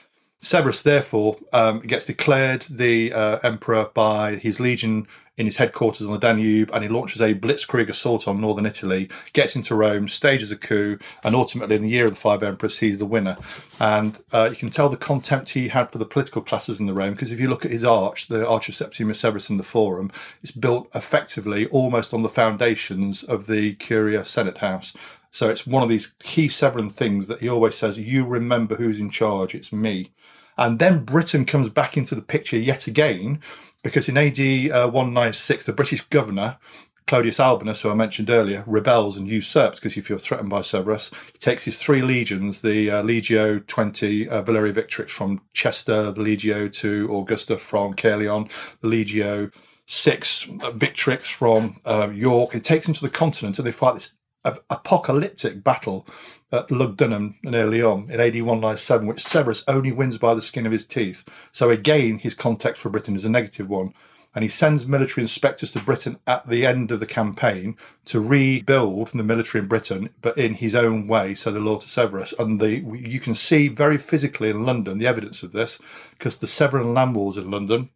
Severus, 0.44 0.82
therefore, 0.82 1.38
um, 1.54 1.80
gets 1.80 2.04
declared 2.04 2.66
the 2.68 3.12
uh, 3.14 3.38
emperor 3.42 3.90
by 3.94 4.34
his 4.34 4.60
legion 4.60 5.06
in 5.36 5.46
his 5.46 5.56
headquarters 5.56 6.06
on 6.06 6.12
the 6.12 6.18
Danube, 6.18 6.70
and 6.72 6.84
he 6.84 6.88
launches 6.88 7.20
a 7.20 7.34
blitzkrieg 7.34 7.88
assault 7.88 8.28
on 8.28 8.40
northern 8.40 8.66
Italy, 8.66 9.08
gets 9.32 9.56
into 9.56 9.74
Rome, 9.74 10.08
stages 10.08 10.52
a 10.52 10.56
coup, 10.56 10.98
and 11.24 11.34
ultimately, 11.34 11.76
in 11.76 11.82
the 11.82 11.88
year 11.88 12.04
of 12.04 12.12
the 12.12 12.16
five 12.16 12.42
emperors, 12.42 12.78
he's 12.78 12.98
the 12.98 13.06
winner. 13.06 13.36
And 13.80 14.20
uh, 14.32 14.48
you 14.50 14.56
can 14.56 14.70
tell 14.70 14.88
the 14.88 14.96
contempt 14.96 15.50
he 15.50 15.68
had 15.68 15.90
for 15.90 15.98
the 15.98 16.06
political 16.06 16.42
classes 16.42 16.78
in 16.78 16.86
the 16.86 16.94
Rome, 16.94 17.12
because 17.12 17.32
if 17.32 17.40
you 17.40 17.48
look 17.48 17.64
at 17.64 17.72
his 17.72 17.84
arch, 17.84 18.28
the 18.28 18.46
Arch 18.46 18.68
of 18.68 18.76
Septimius 18.76 19.20
Severus 19.20 19.50
in 19.50 19.56
the 19.56 19.64
Forum, 19.64 20.12
it's 20.42 20.52
built 20.52 20.88
effectively 20.94 21.66
almost 21.66 22.14
on 22.14 22.22
the 22.22 22.28
foundations 22.28 23.22
of 23.24 23.46
the 23.46 23.74
Curia 23.74 24.24
Senate 24.24 24.58
House. 24.58 24.94
So 25.32 25.50
it's 25.50 25.66
one 25.66 25.82
of 25.82 25.88
these 25.88 26.14
key 26.20 26.48
Severan 26.48 26.90
things 26.90 27.26
that 27.26 27.40
he 27.40 27.48
always 27.48 27.74
says, 27.74 27.98
you 27.98 28.24
remember 28.24 28.76
who's 28.76 29.00
in 29.00 29.10
charge, 29.10 29.56
it's 29.56 29.72
me. 29.72 30.12
And 30.56 30.78
then 30.78 31.04
Britain 31.04 31.44
comes 31.44 31.68
back 31.68 31.96
into 31.96 32.14
the 32.14 32.22
picture 32.22 32.58
yet 32.58 32.86
again, 32.86 33.40
because 33.82 34.08
in 34.08 34.16
AD 34.16 34.38
uh, 34.70 34.90
196, 34.90 35.66
the 35.66 35.72
British 35.72 36.02
governor, 36.02 36.58
Clodius 37.06 37.38
Albinus, 37.38 37.82
who 37.82 37.90
I 37.90 37.94
mentioned 37.94 38.30
earlier, 38.30 38.64
rebels 38.66 39.16
and 39.18 39.28
usurps 39.28 39.78
because 39.78 39.92
he 39.92 40.00
feels 40.00 40.24
threatened 40.24 40.48
by 40.48 40.62
Severus. 40.62 41.10
He 41.32 41.38
takes 41.38 41.64
his 41.64 41.78
three 41.78 42.00
legions, 42.00 42.62
the 42.62 42.90
uh, 42.90 43.02
Legio 43.02 43.66
20, 43.66 44.28
uh, 44.28 44.42
Valeria 44.42 44.72
Victrix 44.72 45.10
from 45.10 45.42
Chester, 45.52 46.12
the 46.12 46.22
Legio 46.22 46.72
2, 46.72 47.14
Augusta 47.14 47.58
from 47.58 47.92
Caerleon, 47.94 48.48
the 48.80 48.88
Legio 48.88 49.52
6, 49.86 50.48
uh, 50.62 50.70
Victrix 50.70 51.22
from 51.24 51.78
uh, 51.84 52.08
York. 52.10 52.52
He 52.54 52.60
takes 52.60 52.86
them 52.86 52.94
to 52.94 53.02
the 53.02 53.10
continent 53.10 53.58
and 53.58 53.66
they 53.66 53.72
fight 53.72 53.94
this 53.94 54.14
apocalyptic 54.44 55.64
battle 55.64 56.06
at 56.52 56.68
Lugdunum 56.68 57.34
and 57.44 57.54
early 57.54 57.82
on 57.82 58.10
in 58.10 58.20
AD 58.20 58.34
197, 58.34 59.06
which 59.06 59.24
Severus 59.24 59.64
only 59.68 59.92
wins 59.92 60.18
by 60.18 60.34
the 60.34 60.42
skin 60.42 60.66
of 60.66 60.72
his 60.72 60.84
teeth. 60.84 61.28
So 61.52 61.70
again, 61.70 62.18
his 62.18 62.34
context 62.34 62.82
for 62.82 62.90
Britain 62.90 63.16
is 63.16 63.24
a 63.24 63.30
negative 63.30 63.68
one. 63.68 63.94
And 64.36 64.42
he 64.42 64.48
sends 64.48 64.84
military 64.84 65.22
inspectors 65.22 65.70
to 65.72 65.84
Britain 65.84 66.18
at 66.26 66.48
the 66.48 66.66
end 66.66 66.90
of 66.90 66.98
the 66.98 67.06
campaign 67.06 67.76
to 68.06 68.20
rebuild 68.20 69.08
the 69.08 69.22
military 69.22 69.62
in 69.62 69.68
Britain, 69.68 70.10
but 70.22 70.36
in 70.36 70.54
his 70.54 70.74
own 70.74 71.06
way. 71.06 71.36
So 71.36 71.52
the 71.52 71.60
law 71.60 71.78
to 71.78 71.86
Severus, 71.86 72.34
and 72.36 72.60
the 72.60 72.80
you 72.80 73.20
can 73.20 73.36
see 73.36 73.68
very 73.68 73.96
physically 73.96 74.50
in 74.50 74.66
London 74.66 74.98
the 74.98 75.06
evidence 75.06 75.44
of 75.44 75.52
this, 75.52 75.80
because 76.10 76.38
the 76.38 76.48
Severan 76.48 76.92
land 76.92 77.14
walls 77.14 77.36
in 77.36 77.48
London, 77.48 77.90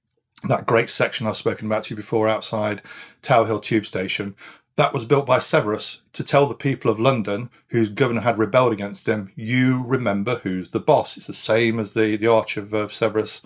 that 0.45 0.65
great 0.65 0.91
section 0.91 1.27
I've 1.27 1.37
spoken 1.37 1.67
about 1.67 1.83
to 1.85 1.91
you 1.91 1.97
before 1.97 2.29
outside 2.29 2.83
Tower 3.21 3.47
Hill 3.47 3.59
Tube 3.59 3.85
Station, 3.85 4.37
that 4.79 4.95
was 4.95 5.05
built 5.05 5.27
by 5.27 5.41
Severus 5.41 6.03
to 6.13 6.23
tell 6.23 6.47
the 6.47 6.55
people 6.55 6.89
of 6.89 7.01
London, 7.01 7.51
whose 7.67 7.89
governor 7.89 8.21
had 8.21 8.39
rebelled 8.39 8.73
against 8.73 9.09
him, 9.09 9.33
you 9.35 9.83
remember 9.85 10.37
who's 10.37 10.71
the 10.71 10.79
boss. 10.79 11.17
It's 11.17 11.27
the 11.27 11.35
same 11.35 11.81
as 11.81 11.95
the, 11.95 12.17
the 12.17 12.29
Arch 12.29 12.57
of, 12.57 12.73
of 12.73 12.95
Severus 12.95 13.43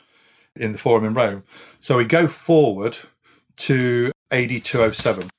in 0.54 0.72
the 0.72 0.78
Forum 0.78 1.06
in 1.06 1.14
Rome. 1.14 1.44
So 1.80 1.96
we 1.96 2.04
go 2.04 2.28
forward 2.28 2.98
to 3.56 4.12
AD 4.30 4.62
207, 4.62 5.30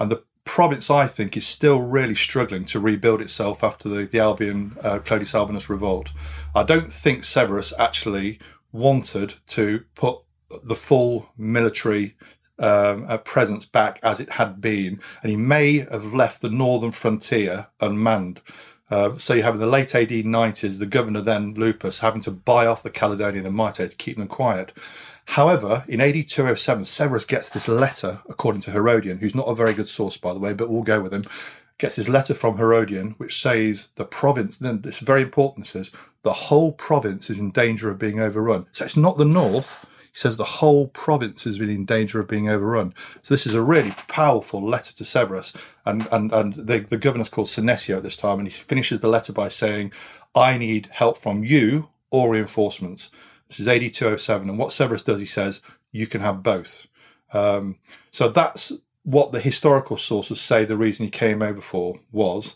and 0.00 0.10
the 0.10 0.22
province, 0.44 0.88
I 0.88 1.06
think, 1.06 1.36
is 1.36 1.46
still 1.46 1.82
really 1.82 2.14
struggling 2.14 2.64
to 2.64 2.80
rebuild 2.80 3.20
itself 3.20 3.62
after 3.62 3.90
the, 3.90 4.06
the 4.06 4.20
Albion, 4.20 4.74
uh, 4.80 5.00
Clodius 5.00 5.34
Albinus 5.34 5.68
revolt. 5.68 6.12
I 6.54 6.62
don't 6.62 6.90
think 6.90 7.24
Severus 7.24 7.74
actually 7.78 8.38
wanted 8.72 9.34
to 9.48 9.84
put 9.96 10.16
the 10.64 10.76
full 10.76 11.28
military 11.36 12.16
um, 12.62 13.06
presence 13.24 13.66
back 13.66 13.98
as 14.02 14.20
it 14.20 14.30
had 14.30 14.60
been, 14.60 15.00
and 15.22 15.30
he 15.30 15.36
may 15.36 15.80
have 15.80 16.14
left 16.14 16.40
the 16.40 16.48
northern 16.48 16.92
frontier 16.92 17.66
unmanned. 17.80 18.40
Uh, 18.90 19.16
so 19.16 19.34
you 19.34 19.42
have 19.42 19.54
in 19.54 19.60
the 19.60 19.66
late 19.66 19.94
AD 19.94 20.10
90s 20.10 20.78
the 20.78 20.86
governor 20.86 21.22
then 21.22 21.54
Lupus 21.54 22.00
having 22.00 22.20
to 22.22 22.30
buy 22.30 22.66
off 22.66 22.82
the 22.82 22.90
Caledonian 22.90 23.46
and 23.46 23.56
Maeatae 23.56 23.90
to 23.90 23.96
keep 23.96 24.18
them 24.18 24.28
quiet. 24.28 24.72
However, 25.24 25.84
in 25.88 26.00
AD 26.00 26.28
207, 26.28 26.84
Severus 26.84 27.24
gets 27.24 27.48
this 27.48 27.68
letter, 27.68 28.20
according 28.28 28.62
to 28.62 28.70
Herodian, 28.70 29.18
who's 29.18 29.34
not 29.34 29.48
a 29.48 29.54
very 29.54 29.72
good 29.72 29.88
source, 29.88 30.16
by 30.16 30.34
the 30.34 30.40
way, 30.40 30.52
but 30.52 30.68
we'll 30.68 30.82
go 30.82 31.00
with 31.00 31.14
him. 31.14 31.24
Gets 31.78 31.96
his 31.96 32.08
letter 32.08 32.34
from 32.34 32.58
Herodian, 32.58 33.12
which 33.12 33.40
says 33.40 33.88
the 33.96 34.04
province, 34.04 34.58
then 34.58 34.82
it's 34.84 34.98
very 34.98 35.22
important, 35.22 35.74
is 35.74 35.90
the 36.22 36.32
whole 36.32 36.72
province 36.72 37.30
is 37.30 37.38
in 37.38 37.50
danger 37.50 37.90
of 37.90 37.98
being 37.98 38.20
overrun. 38.20 38.66
So 38.72 38.84
it's 38.84 38.96
not 38.96 39.16
the 39.16 39.24
north, 39.24 39.86
he 40.12 40.18
says 40.18 40.36
the 40.36 40.44
whole 40.44 40.88
province 40.88 41.44
has 41.44 41.58
been 41.58 41.70
in 41.70 41.86
danger 41.86 42.20
of 42.20 42.28
being 42.28 42.48
overrun. 42.48 42.92
So 43.22 43.32
this 43.32 43.46
is 43.46 43.54
a 43.54 43.62
really 43.62 43.92
powerful 44.08 44.62
letter 44.62 44.92
to 44.94 45.04
Severus, 45.04 45.54
and 45.86 46.06
and 46.12 46.32
and 46.32 46.52
the 46.52 46.80
the 46.80 46.98
governor's 46.98 47.30
called 47.30 47.48
Senecio 47.48 47.96
at 47.96 48.02
this 48.02 48.16
time, 48.16 48.38
and 48.38 48.46
he 48.46 48.52
finishes 48.52 49.00
the 49.00 49.08
letter 49.08 49.32
by 49.32 49.48
saying, 49.48 49.92
"I 50.34 50.58
need 50.58 50.88
help 50.92 51.18
from 51.18 51.44
you 51.44 51.88
or 52.10 52.30
reinforcements." 52.30 53.10
This 53.48 53.60
is 53.60 53.68
8207, 53.68 54.48
and 54.50 54.58
what 54.58 54.72
Severus 54.72 55.02
does, 55.02 55.20
he 55.20 55.26
says, 55.26 55.62
"You 55.92 56.06
can 56.06 56.20
have 56.20 56.42
both." 56.42 56.86
Um, 57.32 57.78
so 58.10 58.28
that's 58.28 58.72
what 59.04 59.32
the 59.32 59.40
historical 59.40 59.96
sources 59.96 60.40
say 60.40 60.64
the 60.64 60.76
reason 60.76 61.06
he 61.06 61.10
came 61.10 61.42
over 61.42 61.60
for 61.60 62.00
was. 62.12 62.54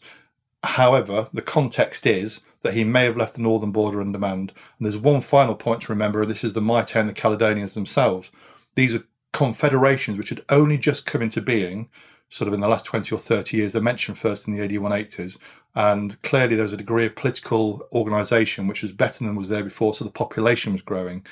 However, 0.62 1.28
the 1.32 1.42
context 1.42 2.06
is 2.06 2.40
that 2.66 2.75
he 2.75 2.85
may 2.85 3.04
have 3.04 3.16
left 3.16 3.35
the 3.35 3.42
northern 3.42 3.70
border 3.70 4.00
undemanned. 4.00 4.52
And 4.78 4.87
there's 4.87 4.99
one 4.99 5.20
final 5.20 5.54
point 5.54 5.82
to 5.82 5.92
remember, 5.92 6.25
this 6.26 6.44
is 6.44 6.52
the 6.52 6.61
Maeatae 6.61 7.00
and 7.00 7.08
the 7.08 7.14
Caledonians 7.14 7.75
themselves. 7.75 8.32
These 8.75 8.94
are 8.94 9.04
confederations 9.32 10.18
which 10.18 10.30
had 10.30 10.44
only 10.49 10.76
just 10.76 11.06
come 11.06 11.23
into 11.23 11.40
being 11.40 11.88
sort 12.28 12.49
of 12.49 12.54
in 12.54 12.61
the 12.61 12.68
last 12.68 12.85
20 12.85 13.14
or 13.14 13.18
30 13.18 13.56
years. 13.56 13.73
They're 13.73 13.82
mentioned 13.82 14.18
first 14.18 14.49
in 14.49 14.56
the 14.56 14.64
AD 14.64 14.70
180s. 14.70 15.38
And 15.76 16.20
clearly 16.23 16.56
there's 16.56 16.73
a 16.73 16.76
degree 16.78 17.06
of 17.06 17.14
political 17.14 17.87
organisation 17.92 18.66
which 18.66 18.82
was 18.82 18.92
better 18.92 19.25
than 19.25 19.37
was 19.37 19.49
there 19.49 19.62
before, 19.62 19.94
so 19.94 20.04
the 20.04 20.11
population 20.11 20.73
was 20.73 20.82
growing. 20.82 21.25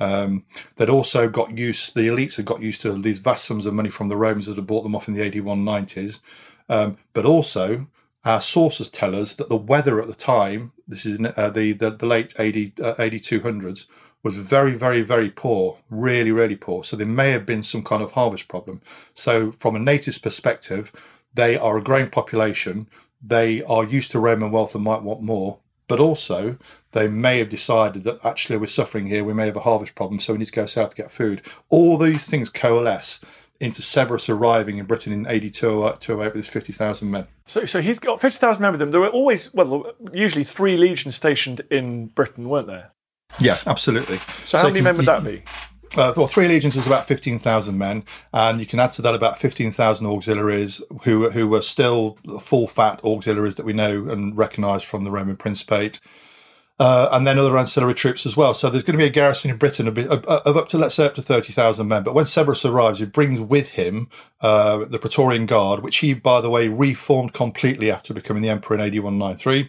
Um, 0.00 0.44
they'd 0.76 0.88
also 0.88 1.28
got 1.28 1.56
used, 1.56 1.94
the 1.94 2.08
elites 2.08 2.36
had 2.36 2.46
got 2.46 2.62
used 2.62 2.80
to 2.82 3.00
these 3.00 3.18
vast 3.18 3.44
sums 3.44 3.66
of 3.66 3.74
money 3.74 3.90
from 3.90 4.08
the 4.08 4.16
Romans 4.16 4.46
that 4.46 4.56
had 4.56 4.66
bought 4.66 4.82
them 4.82 4.96
off 4.96 5.06
in 5.06 5.14
the 5.14 5.24
AD 5.24 5.34
190s. 5.34 6.20
Um, 6.68 6.96
but 7.12 7.26
also, 7.26 7.86
our 8.24 8.40
sources 8.40 8.88
tell 8.88 9.14
us 9.14 9.34
that 9.36 9.48
the 9.48 9.56
weather 9.56 10.00
at 10.00 10.06
the 10.06 10.14
time, 10.14 10.72
this 10.86 11.06
is 11.06 11.18
uh, 11.36 11.50
the, 11.50 11.72
the, 11.72 11.90
the 11.90 12.06
late 12.06 12.34
80, 12.38 12.74
uh, 12.82 12.94
8200s, 12.94 13.86
was 14.22 14.36
very, 14.36 14.72
very, 14.72 15.00
very 15.00 15.30
poor, 15.30 15.78
really, 15.88 16.30
really 16.30 16.56
poor. 16.56 16.84
So 16.84 16.96
there 16.96 17.06
may 17.06 17.30
have 17.30 17.46
been 17.46 17.62
some 17.62 17.82
kind 17.82 18.02
of 18.02 18.12
harvest 18.12 18.48
problem. 18.48 18.82
So 19.14 19.52
from 19.58 19.76
a 19.76 19.78
native's 19.78 20.18
perspective, 20.18 20.92
they 21.32 21.56
are 21.56 21.78
a 21.78 21.82
growing 21.82 22.10
population. 22.10 22.88
They 23.22 23.62
are 23.62 23.84
used 23.84 24.10
to 24.10 24.20
Roman 24.20 24.50
wealth 24.50 24.74
and 24.74 24.84
might 24.84 25.02
want 25.02 25.22
more. 25.22 25.58
But 25.88 26.00
also, 26.00 26.56
they 26.92 27.08
may 27.08 27.38
have 27.38 27.48
decided 27.48 28.04
that 28.04 28.24
actually 28.24 28.58
we're 28.58 28.66
suffering 28.66 29.06
here. 29.06 29.24
We 29.24 29.34
may 29.34 29.46
have 29.46 29.56
a 29.56 29.60
harvest 29.60 29.94
problem, 29.94 30.20
so 30.20 30.34
we 30.34 30.38
need 30.38 30.44
to 30.46 30.52
go 30.52 30.66
south 30.66 30.90
to 30.90 30.96
get 30.96 31.10
food. 31.10 31.42
All 31.68 31.98
these 31.98 32.26
things 32.26 32.48
coalesce 32.48 33.20
into 33.60 33.82
Severus 33.82 34.28
arriving 34.28 34.78
in 34.78 34.86
Britain 34.86 35.12
in 35.12 35.26
AD 35.26 35.52
208 35.52 36.16
with 36.16 36.34
his 36.34 36.48
50,000 36.48 37.10
men. 37.10 37.26
So, 37.46 37.64
so 37.64 37.80
he's 37.80 37.98
got 37.98 38.20
50,000 38.20 38.62
men 38.62 38.72
with 38.72 38.82
him. 38.82 38.90
There 38.90 39.00
were 39.00 39.08
always, 39.08 39.52
well, 39.52 39.92
usually 40.12 40.44
three 40.44 40.76
legions 40.76 41.14
stationed 41.14 41.60
in 41.70 42.06
Britain, 42.06 42.48
weren't 42.48 42.68
there? 42.68 42.92
Yeah, 43.38 43.58
absolutely. 43.66 44.18
So, 44.46 44.58
how 44.58 44.68
many 44.68 44.80
men 44.80 44.96
would 44.96 45.06
that 45.06 45.22
be? 45.22 45.42
Uh, 45.96 46.12
well, 46.16 46.26
three 46.26 46.46
legions 46.46 46.76
is 46.76 46.86
about 46.86 47.06
15,000 47.06 47.76
men, 47.76 48.04
and 48.32 48.60
you 48.60 48.66
can 48.66 48.78
add 48.78 48.92
to 48.92 49.02
that 49.02 49.14
about 49.14 49.38
15,000 49.38 50.06
auxiliaries 50.06 50.80
who, 51.02 51.28
who 51.30 51.48
were 51.48 51.62
still 51.62 52.16
full 52.40 52.68
fat 52.68 53.00
auxiliaries 53.04 53.56
that 53.56 53.66
we 53.66 53.72
know 53.72 54.08
and 54.08 54.36
recognise 54.36 54.84
from 54.84 55.02
the 55.02 55.10
Roman 55.10 55.36
Principate 55.36 56.00
uh, 56.80 57.10
and 57.12 57.26
then 57.26 57.38
other 57.38 57.58
ancillary 57.58 57.92
troops 57.92 58.24
as 58.24 58.38
well. 58.38 58.54
So 58.54 58.70
there's 58.70 58.82
going 58.82 58.98
to 58.98 59.04
be 59.04 59.08
a 59.08 59.12
garrison 59.12 59.50
in 59.50 59.58
Britain 59.58 59.86
of, 59.86 59.98
of 59.98 60.56
up 60.56 60.68
to 60.68 60.78
let's 60.78 60.94
say 60.94 61.04
up 61.04 61.14
to 61.16 61.22
thirty 61.22 61.52
thousand 61.52 61.88
men. 61.88 62.02
But 62.02 62.14
when 62.14 62.24
Severus 62.24 62.64
arrives, 62.64 62.98
he 63.00 63.04
brings 63.04 63.38
with 63.38 63.68
him 63.68 64.08
uh, 64.40 64.86
the 64.86 64.98
Praetorian 64.98 65.44
Guard, 65.44 65.82
which 65.82 65.98
he, 65.98 66.14
by 66.14 66.40
the 66.40 66.48
way, 66.48 66.68
reformed 66.68 67.34
completely 67.34 67.90
after 67.90 68.14
becoming 68.14 68.42
the 68.42 68.48
emperor 68.48 68.76
in 68.76 68.80
AD 68.80 68.98
193. 68.98 69.68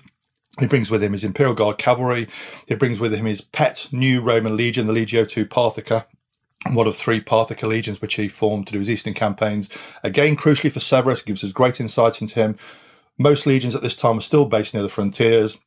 He 0.60 0.68
brings 0.68 0.90
with 0.90 1.04
him 1.04 1.12
his 1.12 1.26
Imperial 1.26 1.54
Guard 1.54 1.78
cavalry. 1.78 2.30
He 2.68 2.76
brings 2.76 3.00
with 3.02 3.14
him 3.14 3.26
his 3.26 3.42
pet 3.42 3.90
new 3.92 4.22
Roman 4.22 4.56
legion, 4.56 4.88
the 4.88 4.94
Legio 4.94 5.26
II 5.38 5.46
Parthica, 5.46 6.06
one 6.72 6.88
of 6.88 6.96
three 6.96 7.20
Parthica 7.20 7.68
legions 7.68 8.02
which 8.02 8.14
he 8.14 8.30
formed 8.30 8.68
to 8.68 8.74
do 8.74 8.80
his 8.80 8.90
eastern 8.90 9.14
campaigns. 9.14 9.68
Again, 10.04 10.38
crucially 10.38 10.72
for 10.72 10.80
Severus, 10.80 11.22
gives 11.22 11.44
us 11.44 11.52
great 11.52 11.82
insight 11.82 12.22
into 12.22 12.36
him. 12.36 12.58
Most 13.18 13.46
legions 13.46 13.76
at 13.76 13.82
this 13.82 13.96
time 13.96 14.18
are 14.18 14.22
still 14.22 14.46
based 14.46 14.74
near 14.74 14.84
the 14.84 14.90
frontiers. 14.90 15.58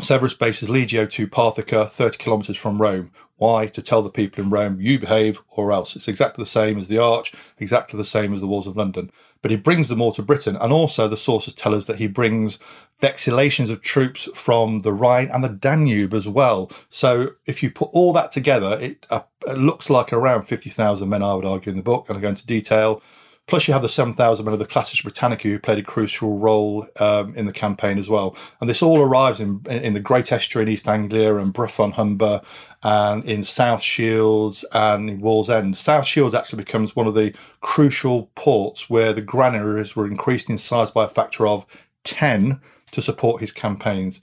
Severus 0.00 0.34
bases 0.34 0.68
Legio 0.68 1.02
II 1.02 1.26
Parthica, 1.26 1.90
30 1.90 2.18
kilometres 2.18 2.56
from 2.56 2.80
Rome. 2.80 3.10
Why? 3.38 3.66
To 3.66 3.82
tell 3.82 4.02
the 4.02 4.10
people 4.10 4.44
in 4.44 4.50
Rome, 4.50 4.78
you 4.80 4.98
behave 4.98 5.40
or 5.50 5.72
else. 5.72 5.96
It's 5.96 6.08
exactly 6.08 6.42
the 6.42 6.48
same 6.48 6.78
as 6.78 6.88
the 6.88 6.98
Arch, 6.98 7.32
exactly 7.58 7.96
the 7.96 8.04
same 8.04 8.34
as 8.34 8.40
the 8.40 8.46
walls 8.46 8.66
of 8.66 8.76
London. 8.76 9.10
But 9.42 9.50
he 9.50 9.56
brings 9.56 9.88
them 9.88 10.00
all 10.00 10.12
to 10.12 10.22
Britain. 10.22 10.56
And 10.56 10.72
also, 10.72 11.08
the 11.08 11.16
sources 11.16 11.54
tell 11.54 11.74
us 11.74 11.86
that 11.86 11.98
he 11.98 12.06
brings 12.06 12.58
vexillations 13.00 13.70
of 13.70 13.82
troops 13.82 14.28
from 14.34 14.80
the 14.80 14.92
Rhine 14.92 15.30
and 15.32 15.44
the 15.44 15.48
Danube 15.48 16.14
as 16.14 16.28
well. 16.28 16.70
So 16.90 17.30
if 17.46 17.62
you 17.62 17.70
put 17.70 17.90
all 17.92 18.12
that 18.14 18.32
together, 18.32 18.78
it, 18.80 19.06
uh, 19.10 19.20
it 19.46 19.58
looks 19.58 19.90
like 19.90 20.12
around 20.12 20.44
50,000 20.44 21.08
men, 21.08 21.22
I 21.22 21.34
would 21.34 21.44
argue, 21.44 21.70
in 21.70 21.76
the 21.76 21.82
book. 21.82 22.08
And 22.08 22.18
I 22.18 22.20
go 22.20 22.28
into 22.28 22.46
detail 22.46 23.02
Plus, 23.46 23.68
you 23.68 23.72
have 23.72 23.82
the 23.82 23.88
7,000 23.88 24.44
men 24.44 24.52
of 24.52 24.58
the 24.58 24.66
Classis 24.66 25.02
Britannica 25.02 25.46
who 25.46 25.58
played 25.60 25.78
a 25.78 25.82
crucial 25.82 26.38
role 26.38 26.84
um, 26.96 27.32
in 27.36 27.46
the 27.46 27.52
campaign 27.52 27.96
as 27.96 28.08
well. 28.08 28.36
And 28.60 28.68
this 28.68 28.82
all 28.82 29.00
arrives 29.00 29.38
in, 29.38 29.62
in 29.70 29.94
the 29.94 30.00
Great 30.00 30.32
Estuary 30.32 30.66
in 30.66 30.72
East 30.72 30.88
Anglia 30.88 31.36
and 31.36 31.52
Brough 31.52 31.78
on 31.78 31.92
Humber 31.92 32.40
and 32.82 33.24
in 33.24 33.44
South 33.44 33.80
Shields 33.80 34.64
and 34.72 35.08
in 35.08 35.20
Wallsend. 35.20 35.76
South 35.76 36.06
Shields 36.06 36.34
actually 36.34 36.64
becomes 36.64 36.96
one 36.96 37.06
of 37.06 37.14
the 37.14 37.32
crucial 37.60 38.30
ports 38.34 38.90
where 38.90 39.12
the 39.12 39.22
granaries 39.22 39.94
were 39.94 40.06
increased 40.06 40.50
in 40.50 40.58
size 40.58 40.90
by 40.90 41.04
a 41.04 41.08
factor 41.08 41.46
of 41.46 41.64
10 42.02 42.60
to 42.90 43.02
support 43.02 43.40
his 43.40 43.52
campaigns. 43.52 44.22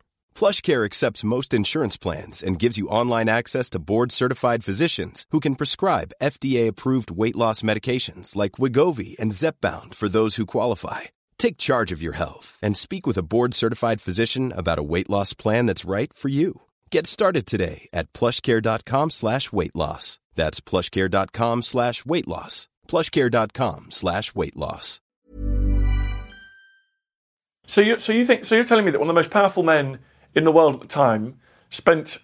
PlushCare 0.33 0.85
accepts 0.85 1.23
most 1.23 1.53
insurance 1.53 1.97
plans 1.97 2.41
and 2.41 2.57
gives 2.57 2.77
you 2.77 2.87
online 2.87 3.27
access 3.27 3.69
to 3.71 3.79
board-certified 3.79 4.63
physicians 4.63 5.25
who 5.31 5.41
can 5.41 5.55
prescribe 5.55 6.13
FDA-approved 6.21 7.11
weight 7.11 7.35
loss 7.35 7.61
medications 7.63 8.35
like 8.35 8.53
Wegovy 8.53 9.19
and 9.19 9.33
Zepbound 9.33 9.93
for 9.93 10.07
those 10.07 10.37
who 10.37 10.45
qualify. 10.45 11.01
Take 11.37 11.57
charge 11.57 11.91
of 11.91 12.01
your 12.01 12.13
health 12.13 12.57
and 12.63 12.77
speak 12.77 13.05
with 13.05 13.17
a 13.17 13.23
board-certified 13.23 13.99
physician 13.99 14.53
about 14.55 14.79
a 14.79 14.83
weight 14.83 15.09
loss 15.09 15.33
plan 15.33 15.65
that's 15.65 15.83
right 15.83 16.13
for 16.13 16.29
you. 16.29 16.61
Get 16.89 17.07
started 17.07 17.45
today 17.45 17.89
at 17.91 18.13
plushcare.com 18.13 19.09
slash 19.11 19.51
weight 19.51 19.75
loss. 19.75 20.19
That's 20.35 20.61
plushcare.com 20.61 21.63
slash 21.63 22.05
weight 22.05 22.27
loss. 22.27 22.69
plushcare.com 22.87 23.91
slash 23.91 24.35
weight 24.35 24.55
loss. 24.55 25.01
So 27.67 27.79
you, 27.79 27.99
so 27.99 28.11
you 28.11 28.25
think, 28.25 28.43
so 28.43 28.55
you're 28.55 28.63
telling 28.65 28.83
me 28.83 28.91
that 28.91 28.99
one 28.99 29.07
of 29.07 29.13
the 29.13 29.17
most 29.17 29.31
powerful 29.31 29.63
men 29.63 29.99
in 30.35 30.43
the 30.43 30.51
world 30.51 30.75
at 30.75 30.81
the 30.81 30.87
time 30.87 31.39
spent 31.69 32.19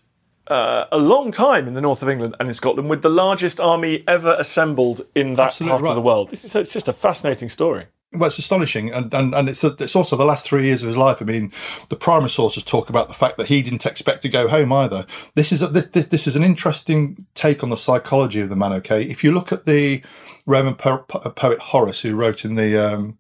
uh, 0.48 0.86
a 0.92 0.98
long 0.98 1.32
time 1.32 1.68
in 1.68 1.74
the 1.74 1.82
north 1.82 2.02
of 2.02 2.10
England 2.10 2.36
and 2.40 2.48
in 2.48 2.54
Scotland 2.54 2.90
with 2.90 3.02
the 3.02 3.10
largest 3.10 3.60
army 3.60 4.04
ever 4.08 4.36
assembled 4.40 5.06
in 5.16 5.34
that 5.34 5.48
Absolutely 5.48 5.72
part 5.72 5.82
right. 5.84 5.90
of 5.90 5.96
the 5.96 6.02
world. 6.02 6.30
This 6.30 6.46
is, 6.46 6.56
it's 6.56 6.72
just 6.72 6.88
a 6.88 6.94
fascinating 6.94 7.50
story. 7.50 7.88
Well, 8.14 8.28
it's 8.28 8.38
astonishing, 8.38 8.94
and 8.94 9.14
and, 9.14 9.36
and 9.36 9.50
it's 9.50 9.66
it's 9.66 9.96
also 9.96 10.16
the 10.16 10.24
last 10.24 10.46
three 10.46 10.64
years 10.64 10.82
of 10.82 10.88
his 10.88 10.96
life. 10.96 11.22
I 11.22 11.26
mean, 11.26 11.52
the 11.90 11.98
primary 11.98 12.30
sources 12.30 12.64
talk 12.64 12.90
about 12.90 13.10
the 13.10 13.14
fact 13.14 13.36
that 13.36 13.48
he 13.48 13.62
didn't 13.62 13.86
expect 13.86 14.22
to 14.22 14.30
go 14.30 14.48
home 14.48 14.72
either. 14.72 15.06
This 15.36 15.52
is 15.52 15.62
a, 15.62 15.68
this, 15.68 16.06
this 16.06 16.26
is 16.26 16.38
an 16.38 16.44
interesting 16.44 17.26
take 17.36 17.64
on 17.64 17.70
the 17.70 17.76
psychology 17.76 18.40
of 18.40 18.48
the 18.48 18.56
man. 18.56 18.72
Okay, 18.74 19.04
if 19.04 19.26
you 19.26 19.34
look 19.34 19.52
at 19.52 19.66
the 19.66 20.02
Roman 20.46 20.74
po- 20.74 21.00
po- 21.00 21.30
poet 21.32 21.60
Horace, 21.60 22.00
who 22.00 22.16
wrote 22.16 22.46
in 22.46 22.56
the 22.56 22.78
um, 22.78 23.18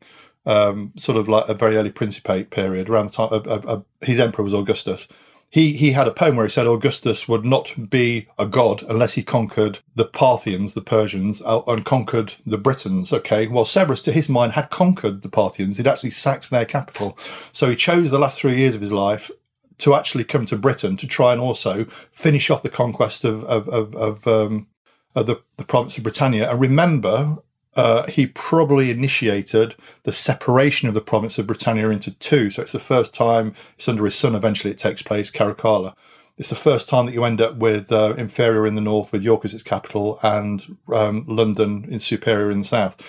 um, 0.47 0.93
sort 0.95 1.17
of 1.17 1.27
like 1.27 1.47
a 1.47 1.53
very 1.53 1.75
early 1.75 1.91
Principate 1.91 2.49
period, 2.49 2.89
around 2.89 3.07
the 3.07 3.13
time 3.13 3.29
of, 3.31 3.45
of, 3.47 3.65
of 3.65 3.85
his 4.01 4.17
emperor 4.17 4.43
was 4.43 4.53
Augustus. 4.53 5.07
He 5.49 5.73
he 5.73 5.91
had 5.91 6.07
a 6.07 6.11
poem 6.11 6.35
where 6.35 6.45
he 6.45 6.51
said 6.51 6.67
Augustus 6.67 7.27
would 7.27 7.45
not 7.45 7.73
be 7.89 8.27
a 8.37 8.45
god 8.45 8.83
unless 8.89 9.13
he 9.13 9.23
conquered 9.23 9.79
the 9.95 10.05
Parthians, 10.05 10.73
the 10.73 10.81
Persians, 10.81 11.41
uh, 11.45 11.61
and 11.67 11.85
conquered 11.85 12.33
the 12.45 12.57
Britons. 12.57 13.13
Okay, 13.13 13.47
well 13.47 13.63
Severus, 13.65 14.01
to 14.03 14.11
his 14.11 14.27
mind, 14.27 14.53
had 14.53 14.69
conquered 14.69 15.21
the 15.21 15.29
Parthians. 15.29 15.77
He'd 15.77 15.87
actually 15.87 16.11
sacked 16.11 16.49
their 16.49 16.65
capital, 16.65 17.17
so 17.51 17.69
he 17.69 17.75
chose 17.75 18.09
the 18.09 18.19
last 18.19 18.39
three 18.39 18.57
years 18.57 18.75
of 18.75 18.81
his 18.81 18.91
life 18.91 19.31
to 19.79 19.93
actually 19.93 20.23
come 20.23 20.45
to 20.47 20.57
Britain 20.57 20.97
to 20.97 21.07
try 21.07 21.31
and 21.33 21.41
also 21.41 21.85
finish 22.11 22.49
off 22.49 22.63
the 22.63 22.69
conquest 22.69 23.23
of 23.23 23.43
of 23.45 23.69
of, 23.69 23.95
of, 23.95 24.27
um, 24.27 24.67
the, 25.13 25.41
the 25.57 25.65
province 25.65 25.97
of 25.97 26.03
Britannia. 26.03 26.49
And 26.49 26.59
remember, 26.59 27.37
uh, 27.77 28.07
he 28.07 28.25
probably 28.25 28.89
initiated 28.89 29.75
the 30.03 30.11
separation 30.11 30.87
of 30.87 30.95
the 30.95 31.01
province 31.01 31.37
of 31.37 31.47
Britannia 31.47 31.89
into 31.89 32.11
two. 32.15 32.49
So 32.49 32.63
it's 32.63 32.71
the 32.71 32.79
first 32.79 33.13
time 33.13 33.53
it's 33.77 33.87
under 33.87 34.03
his 34.03 34.15
son. 34.15 34.35
Eventually, 34.35 34.71
it 34.71 34.79
takes 34.79 35.03
place, 35.03 35.29
Caracalla. 35.29 35.95
It's 36.37 36.49
the 36.49 36.55
first 36.55 36.89
time 36.89 37.05
that 37.05 37.13
you 37.13 37.23
end 37.23 37.39
up 37.39 37.57
with 37.57 37.91
uh, 37.91 38.15
inferior 38.17 38.67
in 38.67 38.75
the 38.75 38.81
north, 38.81 39.11
with 39.11 39.23
York 39.23 39.45
as 39.45 39.53
its 39.53 39.63
capital, 39.63 40.19
and 40.23 40.77
um, 40.93 41.23
London 41.27 41.85
in 41.89 41.99
superior 41.99 42.51
in 42.51 42.59
the 42.59 42.65
south. 42.65 43.01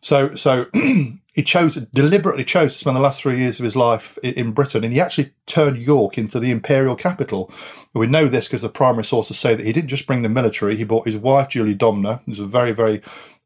So, 0.00 0.34
so 0.34 0.66
he 1.34 1.42
chose 1.42 1.76
deliberately 1.76 2.44
chose 2.44 2.74
to 2.74 2.78
spend 2.78 2.96
the 2.96 3.00
last 3.00 3.22
three 3.22 3.38
years 3.38 3.58
of 3.58 3.64
his 3.64 3.74
life 3.74 4.18
in, 4.22 4.34
in 4.34 4.52
Britain, 4.52 4.84
and 4.84 4.92
he 4.92 5.00
actually 5.00 5.32
turned 5.46 5.78
York 5.78 6.18
into 6.18 6.38
the 6.38 6.50
imperial 6.50 6.94
capital. 6.94 7.50
We 7.94 8.06
know 8.06 8.28
this 8.28 8.46
because 8.46 8.62
the 8.62 8.68
primary 8.68 9.04
sources 9.04 9.38
say 9.38 9.54
that 9.54 9.64
he 9.64 9.72
didn't 9.72 9.88
just 9.88 10.06
bring 10.06 10.22
the 10.22 10.28
military; 10.28 10.76
he 10.76 10.84
brought 10.84 11.06
his 11.06 11.16
wife 11.16 11.48
Julia 11.48 11.74
Domna, 11.74 12.22
who's 12.24 12.38
a 12.38 12.46
very, 12.46 12.72
very 12.72 13.00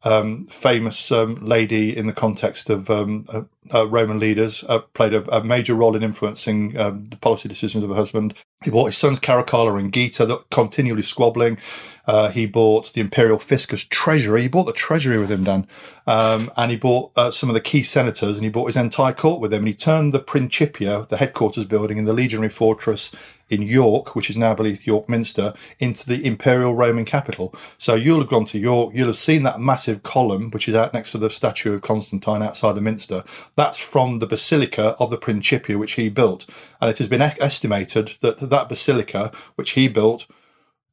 um, 0.04 0.46
famous 0.46 1.10
um, 1.10 1.36
lady 1.36 1.96
in 1.96 2.06
the 2.06 2.12
context 2.12 2.70
of 2.70 2.90
um, 2.90 3.26
uh, 3.74 3.86
Roman 3.86 4.18
leaders, 4.18 4.64
uh, 4.68 4.78
played 4.78 5.14
a, 5.14 5.36
a, 5.36 5.44
major 5.44 5.74
role 5.74 5.96
in 5.96 6.02
influencing 6.02 6.76
um, 6.78 7.08
the 7.08 7.16
policy 7.16 7.48
decisions 7.48 7.84
of 7.84 7.90
her 7.90 7.96
husband. 7.96 8.34
He 8.64 8.70
bought 8.70 8.86
his 8.86 8.96
sons 8.96 9.20
Caracalla 9.20 9.78
and 9.78 9.92
Geta, 9.92 10.26
that 10.26 10.50
continually 10.50 11.02
squabbling. 11.02 11.58
Uh, 12.06 12.30
he 12.30 12.46
bought 12.46 12.92
the 12.94 13.02
imperial 13.02 13.38
fiscus 13.38 13.84
treasury. 13.84 14.42
He 14.42 14.48
bought 14.48 14.64
the 14.64 14.72
treasury 14.72 15.18
with 15.18 15.30
him, 15.30 15.44
Dan, 15.44 15.66
um, 16.06 16.50
and 16.56 16.70
he 16.70 16.76
bought 16.76 17.12
uh, 17.16 17.30
some 17.30 17.50
of 17.50 17.54
the 17.54 17.60
key 17.60 17.82
senators, 17.82 18.36
and 18.36 18.44
he 18.44 18.50
bought 18.50 18.66
his 18.66 18.76
entire 18.76 19.12
court 19.12 19.40
with 19.40 19.52
him. 19.52 19.60
And 19.60 19.68
he 19.68 19.74
turned 19.74 20.14
the 20.14 20.18
Principia, 20.18 21.04
the 21.08 21.18
headquarters 21.18 21.66
building 21.66 21.98
in 21.98 22.06
the 22.06 22.14
legionary 22.14 22.48
fortress 22.48 23.12
in 23.50 23.62
York, 23.62 24.14
which 24.14 24.30
is 24.30 24.36
now 24.36 24.54
beneath 24.54 24.86
York 24.86 25.08
Minster, 25.08 25.52
into 25.78 26.06
the 26.06 26.24
Imperial 26.24 26.74
Roman 26.74 27.04
capital. 27.04 27.54
So 27.78 27.94
you'll 27.94 28.20
have 28.20 28.28
gone 28.28 28.44
to 28.46 28.58
York, 28.58 28.94
you'll 28.94 29.08
have 29.08 29.16
seen 29.16 29.42
that 29.44 29.60
massive 29.60 30.02
column, 30.02 30.50
which 30.50 30.68
is 30.68 30.74
out 30.74 30.94
next 30.94 31.12
to 31.12 31.18
the 31.18 31.30
statue 31.30 31.74
of 31.74 31.82
Constantine 31.82 32.42
outside 32.42 32.74
the 32.74 32.80
Minster. 32.80 33.24
That's 33.58 33.78
from 33.78 34.20
the 34.20 34.26
Basilica 34.28 34.94
of 35.00 35.10
the 35.10 35.16
Principia, 35.16 35.78
which 35.78 35.94
he 35.94 36.08
built. 36.08 36.46
And 36.80 36.88
it 36.88 36.98
has 36.98 37.08
been 37.08 37.20
estimated 37.20 38.12
that 38.20 38.38
that 38.38 38.68
basilica, 38.68 39.32
which 39.56 39.70
he 39.70 39.88
built, 39.88 40.26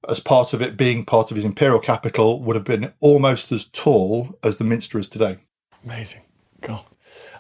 as 0.10 0.20
part 0.20 0.52
of 0.52 0.64
it 0.64 0.76
being 0.76 1.06
part 1.06 1.30
of 1.30 1.36
his 1.36 1.46
imperial 1.46 1.78
capital, 1.78 2.42
would 2.42 2.56
have 2.56 2.66
been 2.66 2.92
almost 3.02 3.52
as 3.52 3.66
tall 3.66 4.36
as 4.44 4.58
the 4.58 4.64
Minster 4.64 4.98
is 4.98 5.08
today. 5.08 5.38
Amazing. 5.84 6.22
God. 6.62 6.84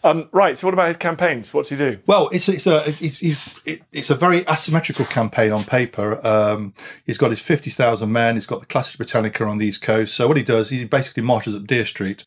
Um, 0.03 0.29
right. 0.31 0.55
So, 0.55 0.67
what 0.67 0.75
about 0.75 0.89
his 0.89 0.97
campaigns? 0.97 1.51
What's 1.51 1.69
he 1.69 1.75
do? 1.75 1.97
Well, 2.05 2.29
it's 2.31 2.47
it's 2.47 2.67
a 2.67 2.83
it's 2.87 3.23
it's, 3.23 3.59
it's 3.91 4.11
a 4.11 4.15
very 4.15 4.47
asymmetrical 4.47 5.05
campaign 5.05 5.51
on 5.51 5.63
paper. 5.63 6.23
Um, 6.25 6.75
he's 7.07 7.17
got 7.17 7.31
his 7.31 7.39
fifty 7.39 7.71
thousand 7.71 8.11
men. 8.11 8.35
He's 8.35 8.45
got 8.45 8.59
the 8.59 8.67
Classis 8.67 8.95
Britannica 8.95 9.43
on 9.43 9.57
the 9.57 9.65
east 9.65 9.81
coast. 9.81 10.13
So 10.13 10.27
what 10.27 10.37
he 10.37 10.43
does, 10.43 10.69
he 10.69 10.85
basically 10.85 11.23
marches 11.23 11.55
up 11.55 11.65
Dere 11.65 11.85
Street, 11.85 12.25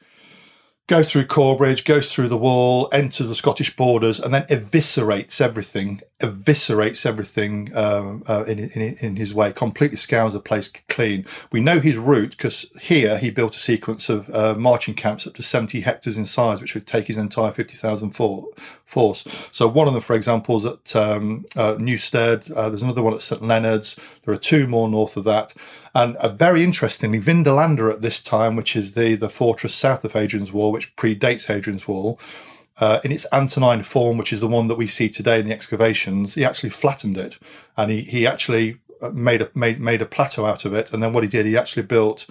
goes 0.89 1.11
through 1.11 1.27
Corbridge, 1.27 1.85
goes 1.85 2.13
through 2.13 2.29
the 2.29 2.37
wall, 2.37 2.89
enters 2.93 3.29
the 3.29 3.35
Scottish 3.35 3.77
borders, 3.77 4.19
and 4.19 4.35
then 4.35 4.45
eviscerates 4.47 5.41
everything. 5.41 6.01
Eviscerates 6.21 7.07
everything 7.07 7.71
um, 7.77 8.25
uh, 8.27 8.45
in, 8.49 8.59
in 8.59 8.97
in 8.97 9.15
his 9.15 9.33
way. 9.33 9.53
Completely 9.53 9.97
scours 9.97 10.33
the 10.33 10.41
place 10.41 10.69
clean. 10.89 11.25
We 11.53 11.61
know 11.61 11.79
his 11.79 11.97
route 11.97 12.31
because 12.31 12.67
here 12.81 13.19
he 13.19 13.31
built 13.31 13.55
a 13.55 13.61
sequence 13.61 14.09
of 14.09 14.29
uh, 14.35 14.55
marching 14.55 14.95
camps 14.95 15.29
up 15.29 15.35
to 15.35 15.43
seventy 15.45 15.81
hectares 15.81 16.17
in 16.17 16.25
size, 16.25 16.61
which 16.61 16.75
would 16.75 16.89
take 16.89 17.07
his 17.07 17.19
entire 17.19 17.53
fifty 17.53 17.77
thousand 17.77 18.11
for, 18.13 18.49
force. 18.85 19.29
So 19.53 19.69
one 19.69 19.87
of 19.87 19.93
them, 19.93 20.03
for 20.03 20.17
example, 20.17 20.59
is 20.59 20.65
at 20.65 20.97
um, 20.97 21.45
uh, 21.55 21.77
Newstead. 21.79 22.51
Uh, 22.51 22.71
there's 22.71 22.83
another 22.83 23.03
one 23.03 23.15
at 23.15 23.21
St 23.21 23.43
Leonard's. 23.43 23.95
There 24.25 24.35
are 24.35 24.39
two 24.39 24.67
more 24.67 24.89
north 24.89 25.17
of 25.17 25.25
that. 25.25 25.55
And 25.95 26.17
uh, 26.17 26.29
very 26.29 26.63
interestingly, 26.65 27.21
Vindolanda 27.21 27.93
at 27.93 28.03
this 28.03 28.21
time, 28.21 28.57
which 28.57 28.77
is 28.77 28.95
the, 28.95 29.15
the 29.15 29.29
fortress 29.29 29.75
south 29.75 30.05
of 30.05 30.13
Hadrian's 30.13 30.53
Wall, 30.53 30.73
which 30.73 30.95
predates 30.97 31.47
Hadrian's 31.47 31.89
Wall, 31.89 32.19
uh, 32.81 33.01
in 33.05 33.13
its 33.13 33.27
Antonine 33.33 33.83
form, 33.83 34.19
which 34.19 34.33
is 34.33 34.41
the 34.41 34.49
one 34.49 34.69
that 34.69 34.77
we 34.77 34.87
see 34.87 35.09
today 35.09 35.41
in 35.41 35.47
the 35.47 35.53
excavations, 35.53 36.35
he 36.35 36.45
actually 36.45 36.71
flattened 36.71 37.19
it, 37.19 37.39
and 37.77 37.91
he 37.91 38.03
he 38.03 38.27
actually 38.27 38.79
uh, 39.03 39.11
made 39.11 39.43
a 39.43 39.51
made 39.55 39.81
made 39.81 40.01
a 40.01 40.07
plateau 40.07 40.47
out 40.47 40.65
of 40.65 40.73
it. 40.75 40.93
And 40.93 41.03
then 41.03 41.13
what 41.13 41.25
he 41.25 41.29
did, 41.29 41.47
he 41.47 41.57
actually 41.57 41.83
built 41.83 42.27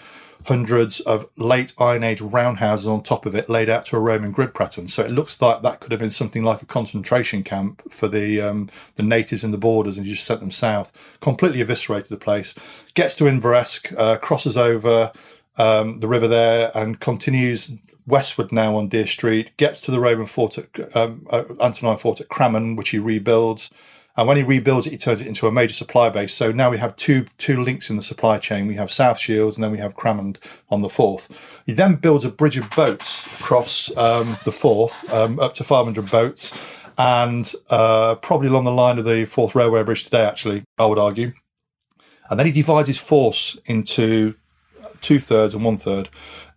hundreds 0.48 1.02
of 1.02 1.28
late 1.36 1.74
Iron 1.78 2.06
Age 2.06 2.22
roundhouses 2.22 2.88
on 2.88 3.04
top 3.04 3.26
of 3.26 3.36
it, 3.36 3.50
laid 3.50 3.70
out 3.70 3.86
to 3.88 3.98
a 3.98 4.00
Roman 4.00 4.32
grid 4.32 4.54
pattern. 4.54 4.88
So 4.88 5.04
it 5.04 5.12
looks 5.12 5.42
like 5.42 5.62
that 5.62 5.82
could 5.82 5.92
have 5.92 6.00
been 6.00 6.10
something 6.10 6.42
like 6.42 6.62
a 6.62 6.66
concentration 6.66 7.44
camp 7.44 7.82
for 7.92 8.08
the 8.08 8.40
um, 8.42 8.70
the 8.96 9.04
natives 9.04 9.44
in 9.44 9.52
the 9.52 9.58
borders, 9.58 9.98
and 9.98 10.06
he 10.06 10.14
just 10.14 10.26
sent 10.26 10.40
them 10.40 10.52
south. 10.52 10.94
Completely 11.20 11.60
eviscerated 11.60 12.10
the 12.10 12.18
place. 12.18 12.56
Gets 12.94 13.16
to 13.16 13.26
Inveresk, 13.26 13.94
uh, 13.98 14.18
crosses 14.20 14.56
over 14.56 15.12
um, 15.58 16.00
the 16.00 16.08
river 16.08 16.30
there, 16.30 16.72
and 16.74 16.98
continues 17.00 17.70
westward 18.06 18.54
now 18.54 18.78
on 18.78 18.88
Dere 18.88 19.06
Street. 19.06 19.52
Gets 19.58 19.82
to 19.82 19.92
the 19.92 20.00
Roman 20.00 20.28
fort 20.28 20.58
at 20.58 20.96
um, 20.96 21.28
uh, 21.30 21.44
Antonine 21.60 21.98
fort 21.98 22.22
at 22.22 22.30
Cramond, 22.30 22.78
which 22.78 22.90
he 22.90 23.00
rebuilds. 23.00 23.70
And 24.18 24.28
when 24.28 24.36
he 24.36 24.44
rebuilds 24.44 24.88
it, 24.88 24.92
he 24.92 24.98
turns 24.98 25.22
it 25.22 25.28
into 25.28 25.48
a 25.48 25.52
major 25.52 25.76
supply 25.76 26.10
base. 26.10 26.34
So 26.34 26.52
now 26.52 26.72
we 26.72 26.78
have 26.80 26.96
two 26.96 27.26
two 27.38 27.62
links 27.62 27.90
in 27.90 27.96
the 27.96 28.04
supply 28.04 28.40
chain. 28.40 28.68
We 28.68 28.76
have 28.76 28.92
South 28.92 29.20
Shields 29.20 29.56
and 29.56 29.64
then 29.64 29.72
we 29.72 29.78
have 29.78 29.96
Cramond 29.96 30.38
on 30.70 30.82
the 30.82 30.90
Forth. 30.90 31.30
He 31.68 31.74
then 31.74 31.96
builds 31.96 32.26
a 32.26 32.30
bridge 32.30 32.58
of 32.58 32.70
boats 32.72 33.26
across 33.40 33.96
um, 33.96 34.36
the 34.44 34.52
Forth, 34.52 35.14
um, 35.14 35.40
up 35.40 35.54
to 35.56 35.64
500 35.64 36.10
boats, 36.10 36.60
and 36.98 37.54
uh, 37.70 38.16
probably 38.16 38.48
along 38.48 38.64
the 38.64 38.72
line 38.72 38.98
of 38.98 39.06
the 39.06 39.26
Forth 39.26 39.54
Railway 39.54 39.84
Bridge 39.84 40.06
today, 40.06 40.26
actually, 40.26 40.64
I 40.80 40.88
would 40.88 41.00
argue. 41.00 41.32
And 42.30 42.40
then 42.40 42.48
he 42.48 42.52
divides 42.52 42.88
his 42.88 42.98
force 42.98 43.58
into 43.66 44.36
two 45.02 45.20
thirds 45.20 45.54
and 45.54 45.64
one 45.64 45.78
third. 45.78 46.10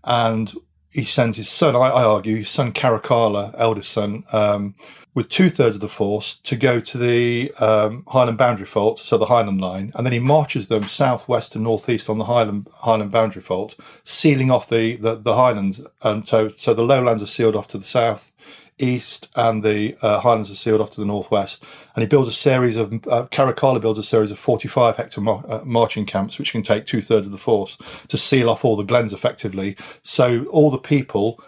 And 0.04 0.52
he 0.90 1.04
sends 1.04 1.36
his 1.36 1.48
son, 1.48 1.76
I, 1.76 1.90
I 1.90 2.04
argue, 2.04 2.36
his 2.36 2.48
son 2.48 2.72
Caracalla, 2.72 3.54
eldest 3.58 3.92
son, 3.92 4.24
um, 4.32 4.74
with 5.14 5.28
two 5.28 5.50
thirds 5.50 5.74
of 5.74 5.80
the 5.80 5.88
force 5.88 6.36
to 6.44 6.54
go 6.54 6.78
to 6.78 6.98
the 6.98 7.52
um, 7.54 8.04
Highland 8.06 8.38
boundary 8.38 8.66
fault, 8.66 8.98
so 8.98 9.18
the 9.18 9.26
Highland 9.26 9.60
line, 9.60 9.92
and 9.94 10.06
then 10.06 10.12
he 10.12 10.20
marches 10.20 10.68
them 10.68 10.84
southwest 10.84 11.52
to 11.52 11.58
northeast 11.58 12.08
on 12.08 12.18
the 12.18 12.24
Highland 12.24 12.68
Highland 12.72 13.10
boundary 13.10 13.42
fault, 13.42 13.74
sealing 14.04 14.50
off 14.50 14.68
the, 14.68 14.96
the, 14.96 15.16
the 15.16 15.34
Highlands, 15.34 15.84
and 16.02 16.28
so 16.28 16.48
so 16.56 16.74
the 16.74 16.84
lowlands 16.84 17.22
are 17.22 17.26
sealed 17.26 17.56
off 17.56 17.66
to 17.68 17.78
the 17.78 17.84
south, 17.84 18.32
east, 18.78 19.28
and 19.34 19.62
the 19.62 19.96
uh, 20.00 20.20
Highlands 20.20 20.50
are 20.50 20.54
sealed 20.54 20.80
off 20.80 20.92
to 20.92 21.00
the 21.00 21.06
northwest. 21.06 21.64
And 21.94 22.02
he 22.02 22.08
builds 22.08 22.28
a 22.28 22.32
series 22.32 22.76
of 22.76 22.92
uh, 23.08 23.26
Caracalla 23.26 23.80
builds 23.80 23.98
a 23.98 24.04
series 24.04 24.30
of 24.30 24.38
forty-five 24.38 24.96
hectare 24.96 25.24
mar- 25.24 25.44
uh, 25.48 25.60
marching 25.64 26.06
camps, 26.06 26.38
which 26.38 26.52
can 26.52 26.62
take 26.62 26.86
two 26.86 27.00
thirds 27.00 27.26
of 27.26 27.32
the 27.32 27.38
force 27.38 27.76
to 28.08 28.16
seal 28.16 28.48
off 28.48 28.64
all 28.64 28.76
the 28.76 28.84
glens 28.84 29.12
effectively. 29.12 29.76
So 30.04 30.44
all 30.44 30.70
the 30.70 30.78
people 30.78 31.42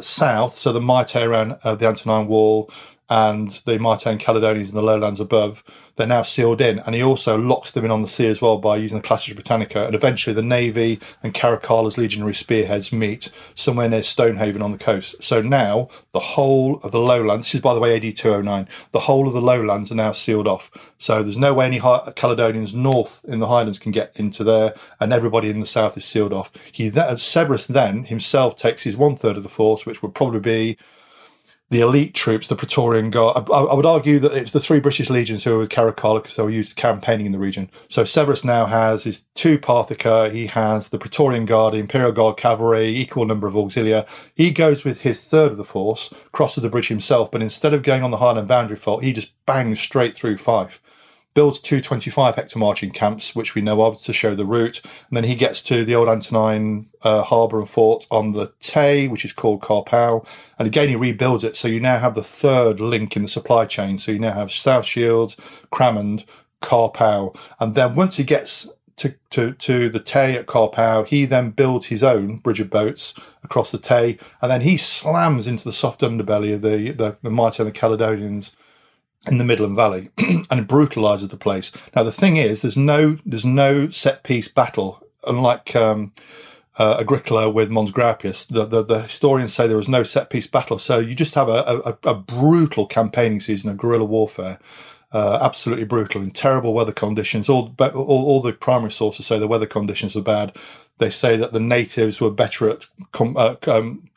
south, 0.00 0.56
so 0.56 0.72
the 0.72 0.80
Maeatae 0.80 1.28
around 1.28 1.58
uh, 1.62 1.74
the 1.74 1.86
Antonine 1.86 2.26
Wall, 2.26 2.70
and 3.10 3.50
the 3.66 3.78
Martain 3.78 4.18
Caledonians 4.18 4.70
in 4.70 4.74
the 4.74 4.82
lowlands 4.82 5.20
above, 5.20 5.62
they're 5.96 6.06
now 6.06 6.22
sealed 6.22 6.62
in. 6.62 6.78
And 6.80 6.94
he 6.94 7.02
also 7.02 7.36
locks 7.36 7.72
them 7.72 7.84
in 7.84 7.90
on 7.90 8.00
the 8.00 8.08
sea 8.08 8.26
as 8.26 8.40
well 8.40 8.56
by 8.56 8.78
using 8.78 8.96
the 8.96 9.06
Classis 9.06 9.34
Britannica. 9.34 9.84
And 9.84 9.94
eventually 9.94 10.32
the 10.32 10.42
Navy 10.42 10.98
and 11.22 11.34
Caracalla's 11.34 11.98
legionary 11.98 12.32
spearheads 12.32 12.90
meet 12.90 13.30
somewhere 13.54 13.88
near 13.88 14.02
Stonehaven 14.02 14.62
on 14.62 14.72
the 14.72 14.78
coast. 14.78 15.22
So 15.22 15.42
now 15.42 15.88
the 16.12 16.20
whole 16.20 16.80
of 16.82 16.92
the 16.92 17.00
lowlands, 17.00 17.46
this 17.46 17.56
is 17.56 17.60
by 17.60 17.74
the 17.74 17.80
way 17.80 17.96
AD 17.96 18.16
209, 18.16 18.66
the 18.92 19.00
whole 19.00 19.28
of 19.28 19.34
the 19.34 19.42
lowlands 19.42 19.92
are 19.92 19.96
now 19.96 20.12
sealed 20.12 20.48
off. 20.48 20.70
So 20.96 21.22
there's 21.22 21.36
no 21.36 21.52
way 21.52 21.66
any 21.66 21.80
Caledonians 21.80 22.72
north 22.72 23.24
in 23.28 23.40
the 23.40 23.48
Highlands 23.48 23.78
can 23.78 23.92
get 23.92 24.12
into 24.16 24.44
there, 24.44 24.72
and 25.00 25.12
everybody 25.12 25.50
in 25.50 25.60
the 25.60 25.66
south 25.66 25.96
is 25.96 26.04
sealed 26.04 26.32
off. 26.32 26.50
He 26.70 26.90
Severus 27.16 27.66
then 27.66 28.04
himself 28.04 28.56
takes 28.56 28.82
his 28.82 28.96
one 28.96 29.16
third 29.16 29.36
of 29.36 29.42
the 29.42 29.48
force, 29.48 29.84
which 29.84 30.02
would 30.02 30.14
probably 30.14 30.40
be 30.40 30.78
the 31.72 31.80
elite 31.80 32.12
troops, 32.12 32.48
the 32.48 32.54
Praetorian 32.54 33.10
Guard. 33.10 33.48
I, 33.50 33.54
I, 33.54 33.74
would 33.74 33.86
argue 33.86 34.18
that 34.18 34.34
it's 34.34 34.50
the 34.50 34.60
three 34.60 34.78
British 34.78 35.08
legions 35.08 35.42
who 35.42 35.52
were 35.52 35.58
with 35.58 35.70
Caracalla 35.70 36.22
because 36.22 36.36
they 36.36 36.42
were 36.42 36.50
used 36.50 36.76
campaigning 36.76 37.24
in 37.24 37.32
the 37.32 37.38
region. 37.38 37.70
So 37.88 38.04
Severus 38.04 38.44
now 38.44 38.66
has 38.66 39.04
his 39.04 39.22
two 39.34 39.58
Parthica, 39.58 40.30
He 40.30 40.46
has 40.48 40.90
the 40.90 40.98
Praetorian 40.98 41.46
Guard, 41.46 41.74
Imperial 41.74 42.12
Guard 42.12 42.36
cavalry, 42.36 42.88
equal 42.88 43.24
number 43.24 43.46
of 43.46 43.54
auxilia. 43.54 44.06
He 44.34 44.50
goes 44.50 44.84
with 44.84 45.00
his 45.00 45.24
third 45.24 45.50
of 45.50 45.56
the 45.56 45.64
force, 45.64 46.12
crosses 46.32 46.62
the 46.62 46.68
bridge 46.68 46.88
himself, 46.88 47.30
but 47.30 47.40
instead 47.40 47.72
of 47.72 47.82
going 47.82 48.02
on 48.02 48.10
the 48.10 48.18
Highland 48.18 48.48
boundary 48.48 48.76
fault, 48.76 49.02
he 49.02 49.14
just 49.14 49.32
bangs 49.46 49.80
straight 49.80 50.14
through 50.14 50.36
Fife 50.36 50.82
builds 51.34 51.58
two 51.58 51.80
25 51.80 52.34
hectare 52.34 52.60
marching 52.60 52.90
camps, 52.90 53.34
which 53.34 53.54
we 53.54 53.62
know 53.62 53.82
of 53.82 54.00
to 54.02 54.12
show 54.12 54.34
the 54.34 54.44
route. 54.44 54.80
And 55.08 55.16
then 55.16 55.24
he 55.24 55.34
gets 55.34 55.62
to 55.62 55.84
the 55.84 55.94
old 55.94 56.08
Antonine 56.08 56.86
uh, 57.02 57.22
harbour 57.22 57.60
and 57.60 57.68
fort 57.68 58.06
on 58.10 58.32
the 58.32 58.52
Tay, 58.60 59.08
which 59.08 59.24
is 59.24 59.32
called 59.32 59.62
Carpow. 59.62 60.26
And 60.58 60.66
again, 60.66 60.88
he 60.88 60.96
rebuilds 60.96 61.44
it. 61.44 61.56
So 61.56 61.68
you 61.68 61.80
now 61.80 61.98
have 61.98 62.14
the 62.14 62.22
third 62.22 62.80
link 62.80 63.16
in 63.16 63.22
the 63.22 63.28
supply 63.28 63.66
chain. 63.66 63.98
So 63.98 64.12
you 64.12 64.18
now 64.18 64.32
have 64.32 64.52
South 64.52 64.84
Shields, 64.84 65.36
Cramond, 65.72 66.24
Carpow. 66.60 67.36
And 67.60 67.74
then 67.74 67.94
once 67.94 68.16
he 68.16 68.24
gets 68.24 68.68
to, 68.96 69.14
to, 69.30 69.52
to 69.52 69.88
the 69.88 70.00
Tay 70.00 70.36
at 70.36 70.46
Carpow, 70.46 71.06
he 71.06 71.24
then 71.24 71.50
builds 71.50 71.86
his 71.86 72.02
own 72.02 72.36
bridge 72.36 72.60
of 72.60 72.70
boats 72.70 73.14
across 73.42 73.72
the 73.72 73.78
Tay. 73.78 74.18
And 74.40 74.50
then 74.50 74.60
he 74.60 74.76
slams 74.76 75.46
into 75.46 75.64
the 75.64 75.72
soft 75.72 76.02
underbelly 76.02 76.54
of 76.54 76.62
the, 76.62 76.92
the, 76.92 77.16
the 77.22 77.30
Might 77.30 77.58
and 77.58 77.66
the 77.66 77.72
Caledonians 77.72 78.54
in 79.28 79.38
the 79.38 79.44
Midland 79.44 79.76
Valley 79.76 80.10
and 80.50 80.66
brutalizes 80.66 81.28
the 81.28 81.36
place. 81.36 81.72
Now 81.94 82.02
the 82.02 82.12
thing 82.12 82.36
is, 82.36 82.62
there's 82.62 82.76
no 82.76 83.18
there's 83.24 83.44
no 83.44 83.88
set 83.88 84.24
piece 84.24 84.48
battle, 84.48 85.04
unlike 85.26 85.76
um, 85.76 86.12
uh, 86.78 86.96
Agricola 87.00 87.50
with 87.50 87.70
Mons 87.70 87.92
Graupius. 87.92 88.46
The, 88.48 88.64
the, 88.64 88.82
the 88.82 89.02
historians 89.02 89.54
say 89.54 89.66
there 89.66 89.76
was 89.76 89.88
no 89.88 90.02
set 90.02 90.30
piece 90.30 90.46
battle, 90.46 90.78
so 90.78 90.98
you 90.98 91.14
just 91.14 91.34
have 91.34 91.48
a, 91.48 91.98
a, 92.04 92.10
a 92.10 92.14
brutal 92.14 92.86
campaigning 92.86 93.40
season 93.40 93.70
of 93.70 93.76
guerrilla 93.76 94.04
warfare. 94.04 94.58
Uh, 95.12 95.38
absolutely 95.42 95.84
brutal 95.84 96.22
in 96.22 96.30
terrible 96.30 96.72
weather 96.72 96.92
conditions. 96.92 97.50
All, 97.50 97.74
all, 97.78 97.92
all 97.94 98.40
the 98.40 98.54
primary 98.54 98.90
sources 98.90 99.26
say 99.26 99.38
the 99.38 99.46
weather 99.46 99.66
conditions 99.66 100.14
were 100.14 100.22
bad. 100.22 100.56
They 100.96 101.10
say 101.10 101.36
that 101.36 101.52
the 101.52 101.60
natives 101.60 102.18
were 102.18 102.30
better 102.30 102.70
at 102.70 102.86
com, 103.12 103.36
uh, 103.36 103.56
um, 103.66 104.08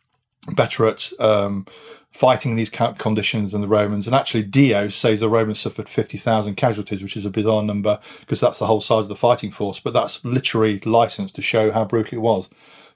better 0.53 0.85
at 0.85 1.09
um, 1.19 1.65
fighting 2.11 2.55
these 2.55 2.69
conditions 2.69 3.51
than 3.51 3.61
the 3.61 3.67
Romans. 3.67 4.05
And 4.05 4.15
actually, 4.15 4.43
Dio 4.43 4.87
says 4.89 5.19
the 5.19 5.29
Romans 5.29 5.59
suffered 5.59 5.89
50,000 5.89 6.55
casualties, 6.55 7.03
which 7.03 7.17
is 7.17 7.25
a 7.25 7.29
bizarre 7.29 7.63
number 7.63 7.99
because 8.21 8.39
that's 8.39 8.59
the 8.59 8.65
whole 8.65 8.81
size 8.81 9.03
of 9.03 9.09
the 9.09 9.15
fighting 9.15 9.51
force. 9.51 9.79
But 9.79 9.93
that's 9.93 10.23
literary 10.23 10.79
license 10.85 11.31
to 11.33 11.41
show 11.41 11.71
how 11.71 11.85
brutal 11.85 12.17
it 12.17 12.21
was. 12.21 12.49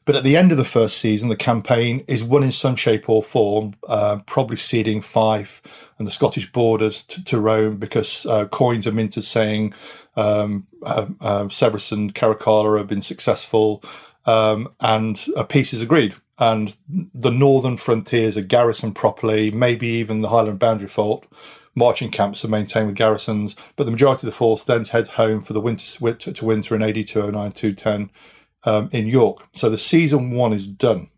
But 0.05 0.15
at 0.15 0.23
the 0.23 0.38
end 0.38 0.51
of 0.51 0.57
the 0.57 0.65
first 0.65 0.97
season, 0.97 1.29
the 1.29 1.35
campaign 1.35 2.03
is 2.07 2.23
won 2.23 2.43
in 2.43 2.51
some 2.51 2.75
shape 2.75 3.09
or 3.09 3.21
form, 3.21 3.75
uh, 3.88 4.19
probably 4.25 4.57
ceding 4.57 5.01
Fife 5.01 5.62
and 5.97 6.07
the 6.07 6.12
Scottish 6.12 6.51
borders 6.51 7.03
to, 7.03 7.23
to 7.25 7.39
Rome 7.39 7.77
because 7.77 8.25
uh, 8.25 8.45
coins 8.45 8.88
are 8.88 8.91
minted 8.91 9.25
saying 9.25 9.73
um, 10.15 10.65
uh, 10.83 11.05
uh 11.21 11.49
Severus 11.49 11.91
and 11.91 12.15
Caracalla 12.15 12.77
have 12.77 12.88
been 12.88 13.01
successful 13.01 13.83
um, 14.25 14.73
and 14.79 15.25
a 15.35 15.43
peace 15.43 15.73
is 15.73 15.81
agreed 15.81 16.15
and 16.39 16.75
the 17.13 17.32
northern 17.32 17.78
frontiers 17.78 18.38
are 18.38 18.41
garrisoned 18.41 18.95
properly, 18.95 19.52
maybe 19.52 19.88
even 19.88 20.21
the 20.21 20.30
Highland 20.30 20.60
boundary 20.60 20.88
fault. 20.88 21.25
Marching 21.75 22.10
camps 22.10 22.43
are 22.43 22.49
maintained 22.49 22.88
with 22.88 22.95
garrisons, 22.95 23.56
but 23.75 23.84
the 23.84 23.91
majority 23.91 24.25
of 24.25 24.32
the 24.34 24.38
force 24.38 24.63
then 24.63 24.86
head 24.86 25.08
home 25.08 25.41
for 25.41 25.54
the 25.54 25.62
winter 25.62 26.32
to 26.32 26.45
winter 26.45 26.75
in 26.75 26.82
AD 26.82 27.08
209 27.08 27.52
210 27.52 28.10
um, 28.63 28.89
in 28.91 29.08
York. 29.08 29.45
So 29.54 29.69
the 29.69 29.78
season 29.78 30.32
one 30.32 30.54
is 30.54 30.65
done. 30.65 31.10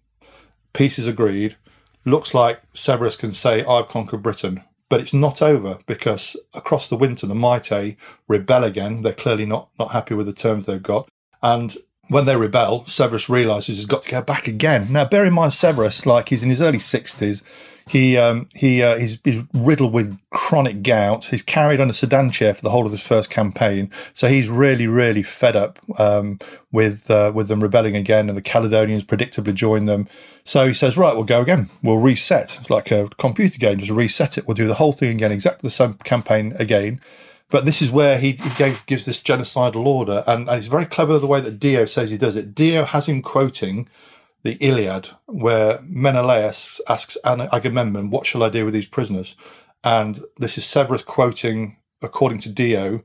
Peace 0.74 0.98
is 1.00 1.08
agreed. 1.08 1.56
Looks 2.04 2.34
like 2.34 2.60
Severus 2.74 3.16
can 3.16 3.34
say, 3.34 3.64
I've 3.64 3.88
conquered 3.88 4.24
Britain. 4.24 4.64
But 4.90 5.00
it's 5.00 5.14
not 5.14 5.42
over 5.42 5.78
because 5.86 6.36
across 6.54 6.90
the 6.90 6.98
winter, 6.98 7.26
the 7.26 7.34
Maeatae 7.34 7.96
rebel 8.28 8.66
again. 8.66 9.04
They're 9.04 9.14
clearly 9.14 9.46
not, 9.46 9.70
not 9.80 9.92
happy 9.92 10.16
with 10.16 10.26
the 10.26 10.34
terms 10.34 10.66
they've 10.66 10.84
got. 10.84 11.08
And 11.42 11.78
when 12.12 12.26
they 12.26 12.36
rebel, 12.36 12.86
Severus 12.88 13.30
realizes 13.30 13.78
he's 13.78 13.86
got 13.86 14.04
to 14.04 14.12
go 14.12 14.22
back 14.22 14.46
again. 14.46 14.92
Now, 14.92 15.06
bear 15.06 15.24
in 15.24 15.34
mind, 15.34 15.54
Severus, 15.54 16.06
like 16.06 16.28
he's 16.28 16.44
in 16.44 16.50
his 16.50 16.62
early 16.62 16.78
sixties, 16.78 17.42
he 17.88 18.18
um, 18.18 18.50
he 18.54 18.84
uh, 18.84 18.98
he's, 18.98 19.18
he's, 19.24 19.42
riddled 19.54 19.94
with 19.94 20.20
chronic 20.30 20.84
gout. 20.84 21.24
He's 21.24 21.42
carried 21.42 21.80
on 21.80 21.90
a 21.90 21.94
sedan 21.94 22.30
chair 22.30 22.54
for 22.54 22.62
the 22.62 22.70
whole 22.70 22.86
of 22.86 22.92
his 22.92 23.02
first 23.02 23.30
campaign, 23.30 23.90
so 24.14 24.28
he's 24.28 24.50
really 24.50 24.88
really 24.88 25.24
fed 25.24 25.56
up 25.56 25.80
um, 26.00 26.40
with 26.74 27.10
uh, 27.10 27.32
with 27.34 27.48
them 27.48 27.64
rebelling 27.64 27.96
again, 27.96 28.28
and 28.28 28.38
the 28.38 28.42
Caledonians 28.42 29.06
predictably 29.06 29.54
join 29.54 29.86
them. 29.86 30.10
So 30.44 30.68
he 30.68 30.74
says, 30.74 30.98
"Right, 30.98 31.16
we'll 31.16 31.24
go 31.24 31.42
again. 31.42 31.70
We'll 31.82 31.98
reset. 31.98 32.58
It's 32.60 32.70
like 32.70 32.92
a 32.92 33.08
computer 33.20 33.58
game. 33.58 33.80
Just 33.80 33.92
reset 33.92 34.38
it. 34.38 34.48
We'll 34.48 34.56
do 34.56 34.68
the 34.68 34.74
whole 34.74 34.94
thing 34.94 35.16
again, 35.16 35.32
exactly 35.32 35.68
the 35.68 35.72
same 35.72 35.94
campaign 35.94 36.54
again." 36.60 37.00
But 37.52 37.66
this 37.66 37.82
is 37.82 37.92
where 37.92 38.18
he, 38.18 38.34
gives 38.88 39.06
this 39.06 39.22
genocidal 39.22 39.86
order, 39.86 40.24
and, 40.26 40.50
and 40.50 40.58
it's 40.58 40.68
very 40.68 40.86
clever 40.86 41.20
the 41.20 41.28
way 41.28 41.42
that 41.42 41.60
Dio 41.60 41.86
says 41.86 42.10
he 42.10 42.18
does 42.18 42.38
it. 42.38 42.56
Dio 42.56 42.86
has 42.86 43.08
him 43.08 43.22
quoting 43.22 43.90
the 44.44 44.54
Iliad, 44.54 45.10
where 45.28 45.82
Menelaus 45.84 46.82
asks 46.88 47.18
Agamemnon, 47.26 48.10
"What 48.10 48.26
shall 48.26 48.44
I 48.44 48.50
do 48.50 48.66
with 48.66 48.74
these 48.74 48.88
prisoners?" 48.88 49.36
And 49.84 50.22
this 50.38 50.58
is 50.58 50.66
Severus 50.66 51.04
quoting, 51.04 51.78
according 52.02 52.40
to 52.40 52.50
Dio, 52.50 53.04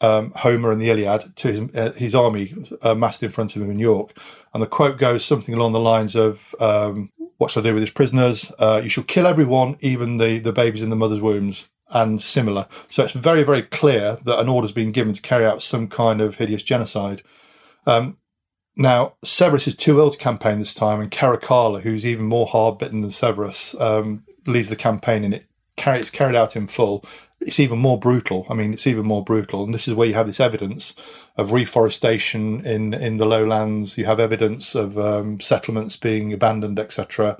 um, 0.00 0.32
Homer 0.36 0.72
and 0.72 0.80
the 0.80 0.90
Iliad 0.90 1.36
to 1.36 1.48
his, 1.48 1.74
uh, 1.74 1.92
his 1.92 2.14
army 2.14 2.54
uh, 2.82 2.94
massed 2.94 3.22
in 3.22 3.30
front 3.30 3.54
of 3.54 3.62
him 3.62 3.70
in 3.70 3.78
York. 3.78 4.18
And 4.52 4.62
the 4.62 4.66
quote 4.66 4.98
goes 4.98 5.24
something 5.24 5.54
along 5.54 5.72
the 5.72 5.80
lines 5.80 6.14
of, 6.14 6.54
um, 6.60 7.10
What 7.38 7.50
shall 7.50 7.62
I 7.62 7.68
do 7.68 7.74
with 7.74 7.82
these 7.82 7.90
prisoners? 7.90 8.50
Uh, 8.58 8.80
you 8.82 8.88
shall 8.88 9.04
kill 9.04 9.26
everyone, 9.26 9.76
even 9.80 10.18
the, 10.18 10.38
the 10.40 10.52
babies 10.52 10.82
in 10.82 10.90
the 10.90 10.96
mother's 10.96 11.20
wombs, 11.20 11.68
and 11.90 12.20
similar. 12.20 12.66
So 12.90 13.04
it's 13.04 13.12
very, 13.12 13.42
very 13.42 13.62
clear 13.62 14.18
that 14.24 14.40
an 14.40 14.48
order's 14.48 14.72
been 14.72 14.92
given 14.92 15.14
to 15.14 15.22
carry 15.22 15.44
out 15.44 15.62
some 15.62 15.88
kind 15.88 16.20
of 16.20 16.36
hideous 16.36 16.62
genocide. 16.62 17.22
Um, 17.86 18.18
now, 18.76 19.14
Severus 19.24 19.68
is 19.68 19.76
too 19.76 19.98
ill 19.98 20.10
to 20.10 20.18
campaign 20.18 20.58
this 20.58 20.74
time, 20.74 21.00
and 21.00 21.10
Caracalla, 21.10 21.80
who's 21.80 22.04
even 22.04 22.26
more 22.26 22.46
hard 22.46 22.78
bitten 22.78 23.02
than 23.02 23.10
Severus, 23.10 23.74
um, 23.78 24.24
leads 24.46 24.68
the 24.68 24.76
campaign, 24.76 25.24
and 25.24 25.34
it 25.34 25.46
carry, 25.76 26.00
it's 26.00 26.10
carried 26.10 26.34
out 26.34 26.56
in 26.56 26.66
full. 26.66 27.04
It's 27.40 27.60
even 27.60 27.78
more 27.78 27.98
brutal. 27.98 28.46
I 28.48 28.54
mean, 28.54 28.72
it's 28.72 28.86
even 28.86 29.06
more 29.06 29.22
brutal, 29.22 29.62
and 29.64 29.72
this 29.72 29.86
is 29.86 29.94
where 29.94 30.08
you 30.08 30.14
have 30.14 30.26
this 30.26 30.40
evidence 30.40 30.96
of 31.36 31.52
reforestation 31.52 32.64
in 32.66 32.94
in 32.94 33.18
the 33.18 33.26
lowlands. 33.26 33.96
You 33.96 34.06
have 34.06 34.18
evidence 34.18 34.74
of 34.74 34.98
um, 34.98 35.40
settlements 35.40 35.96
being 35.96 36.32
abandoned, 36.32 36.78
etc. 36.78 37.38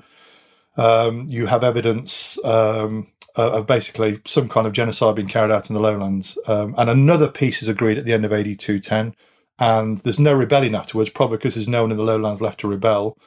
Um, 0.77 1.27
you 1.29 1.45
have 1.45 1.63
evidence 1.63 2.37
um, 2.43 3.07
of 3.35 3.65
basically 3.67 4.19
some 4.25 4.49
kind 4.49 4.67
of 4.67 4.73
genocide 4.73 5.15
being 5.15 5.27
carried 5.27 5.51
out 5.51 5.69
in 5.69 5.73
the 5.73 5.81
lowlands, 5.81 6.37
um, 6.47 6.75
and 6.77 6.89
another 6.89 7.29
peace 7.29 7.61
is 7.61 7.69
agreed 7.69 7.97
at 7.97 8.05
the 8.05 8.13
end 8.13 8.25
of 8.25 8.33
AD 8.33 8.59
210 8.59 9.15
and 9.59 9.99
there's 9.99 10.19
no 10.19 10.33
rebellion 10.33 10.75
afterwards, 10.75 11.09
probably 11.09 11.37
because 11.37 11.55
there's 11.55 11.67
no 11.67 11.83
one 11.83 11.91
in 11.91 11.97
the 11.97 12.03
lowlands 12.03 12.41
left 12.41 12.59
to 12.61 12.67
rebel. 12.67 13.17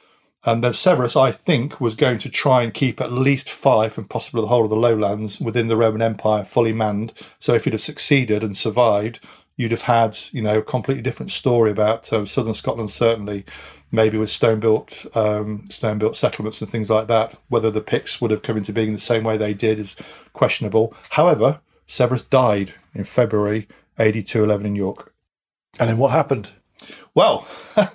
And 0.45 0.63
then 0.63 0.73
Severus, 0.73 1.15
I 1.15 1.31
think, 1.31 1.81
was 1.81 1.95
going 1.95 2.19
to 2.19 2.29
try 2.29 2.63
and 2.63 2.73
keep 2.73 3.01
at 3.01 3.11
least 3.11 3.49
Fife 3.49 3.97
and 3.97 4.09
possibly 4.09 4.41
the 4.41 4.47
whole 4.47 4.63
of 4.63 4.69
the 4.69 4.75
lowlands 4.75 5.39
within 5.41 5.67
the 5.67 5.75
Roman 5.75 6.01
Empire 6.01 6.45
fully 6.45 6.71
manned. 6.71 7.13
So 7.39 7.55
if 7.55 7.65
he'd 7.65 7.73
have 7.73 7.81
succeeded 7.81 8.43
and 8.43 8.55
survived, 8.55 9.19
you'd 9.59 9.71
have 9.71 9.81
had, 9.81 10.17
you 10.31 10.41
know, 10.41 10.59
a 10.59 10.63
completely 10.63 11.03
different 11.03 11.29
story 11.29 11.69
about 11.69 12.11
um, 12.13 12.25
southern 12.25 12.53
Scotland, 12.53 12.89
certainly, 12.89 13.43
maybe 13.91 14.17
with 14.17 14.29
stone 14.29 14.61
built 14.61 15.05
um, 15.15 15.67
stone 15.69 15.99
built 15.99 16.15
settlements 16.15 16.61
and 16.61 16.69
things 16.71 16.89
like 16.89 17.07
that. 17.09 17.35
Whether 17.49 17.69
the 17.69 17.81
Picts 17.81 18.21
would 18.21 18.31
have 18.31 18.41
come 18.41 18.55
into 18.55 18.71
being 18.71 18.93
the 18.93 18.99
same 18.99 19.25
way 19.25 19.35
they 19.35 19.53
did 19.53 19.77
is 19.77 19.97
questionable. 20.31 20.93
However, 21.09 21.59
Severus 21.87 22.21
died 22.21 22.73
in 22.95 23.03
February 23.03 23.67
AD 23.97 24.25
211 24.25 24.65
in 24.65 24.75
York. 24.75 25.13
And 25.77 25.89
then 25.89 25.97
what 25.97 26.11
happened? 26.11 26.51
Well, 27.13 27.45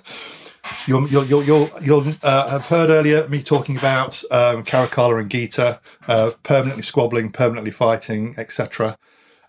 you'll, 0.85 1.07
you'll, 1.07 1.25
you'll, 1.25 1.43
you'll, 1.43 1.69
you'll 1.81 2.13
uh, 2.21 2.47
have 2.47 2.67
heard 2.67 2.91
earlier 2.91 3.27
me 3.27 3.41
talking 3.41 3.75
about 3.75 4.23
um, 4.29 4.63
Caracalla 4.63 5.19
and 5.19 5.31
Geta 5.31 5.81
uh, 6.07 6.31
permanently 6.43 6.83
squabbling, 6.83 7.31
permanently 7.31 7.71
fighting, 7.71 8.35
etc. 8.37 8.95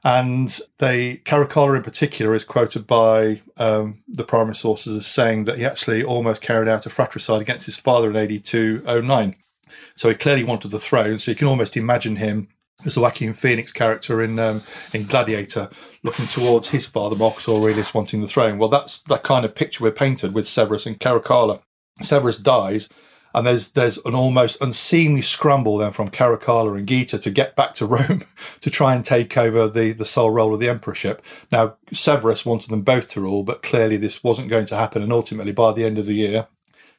And 0.07 0.61
they, 0.79 1.17
Caracalla 1.25 1.77
in 1.77 1.83
particular 1.83 2.33
is 2.33 2.45
quoted 2.45 2.87
by 2.87 3.41
um, 3.57 4.05
the 4.07 4.23
primary 4.23 4.55
sources 4.55 4.97
as 4.97 5.05
saying 5.05 5.47
that 5.47 5.59
he 5.59 5.65
actually 5.65 6.05
almost 6.05 6.41
carried 6.41 6.69
out 6.69 6.87
a 6.87 6.91
fratricide 6.91 7.43
against 7.43 7.67
his 7.67 7.77
father 7.77 8.09
in 8.11 8.15
AD 8.15 8.45
209. 8.45 9.35
So 9.97 10.09
he 10.09 10.15
clearly 10.15 10.45
wanted 10.45 10.71
the 10.71 10.79
throne. 10.79 11.19
So 11.19 11.33
you 11.33 11.37
can 11.37 11.49
almost 11.49 11.77
imagine 11.77 12.15
him 12.15 12.47
as 12.85 12.95
the 12.95 13.01
Joaquin 13.01 13.33
Phoenix 13.33 13.73
character 13.73 14.23
in 14.23 14.39
um, 14.39 14.63
in 14.95 15.07
Gladiator, 15.07 15.71
looking 16.05 16.29
towards 16.29 16.71
his 16.71 16.87
father 16.87 17.17
Marcus 17.17 17.49
Aurelius 17.49 17.93
wanting 17.93 18.21
the 18.21 18.29
throne. 18.29 18.59
Well, 18.59 18.69
that's 18.69 18.99
that 19.09 19.25
kind 19.25 19.45
of 19.45 19.57
picture 19.57 19.83
we're 19.83 19.91
painted 19.91 20.35
with 20.35 20.47
Severus 20.47 20.87
and 20.87 21.01
Caracalla. 21.01 21.63
Severus 22.03 22.37
dies, 22.37 22.89
and 23.37 23.47
there's 23.47 23.71
there's 23.73 23.99
an 23.99 24.15
almost 24.15 24.61
unseemly 24.63 25.23
scramble 25.23 25.77
then 25.77 25.93
from 25.93 26.09
Caracalla 26.09 26.77
and 26.77 26.87
Geta 26.87 27.19
to 27.19 27.31
get 27.31 27.55
back 27.55 27.75
to 27.75 27.87
Rome 27.87 28.25
to 28.63 28.71
try 28.71 28.97
and 28.97 29.05
take 29.05 29.37
over 29.37 29.69
the 29.69 29.93
the 29.93 30.05
sole 30.05 30.31
role 30.31 30.55
of 30.55 30.59
the 30.59 30.71
emperorship. 30.71 31.23
Now 31.53 31.77
Severus 31.93 32.45
wanted 32.45 32.71
them 32.71 32.83
both 32.83 33.11
to 33.11 33.21
rule, 33.21 33.45
but 33.45 33.63
clearly 33.63 33.99
this 33.99 34.25
wasn't 34.25 34.49
going 34.49 34.67
to 34.67 34.77
happen, 34.77 35.03
and 35.03 35.13
ultimately 35.13 35.53
by 35.53 35.73
the 35.73 35.85
end 35.85 35.99
of 35.99 36.07
the 36.07 36.15
year, 36.15 36.49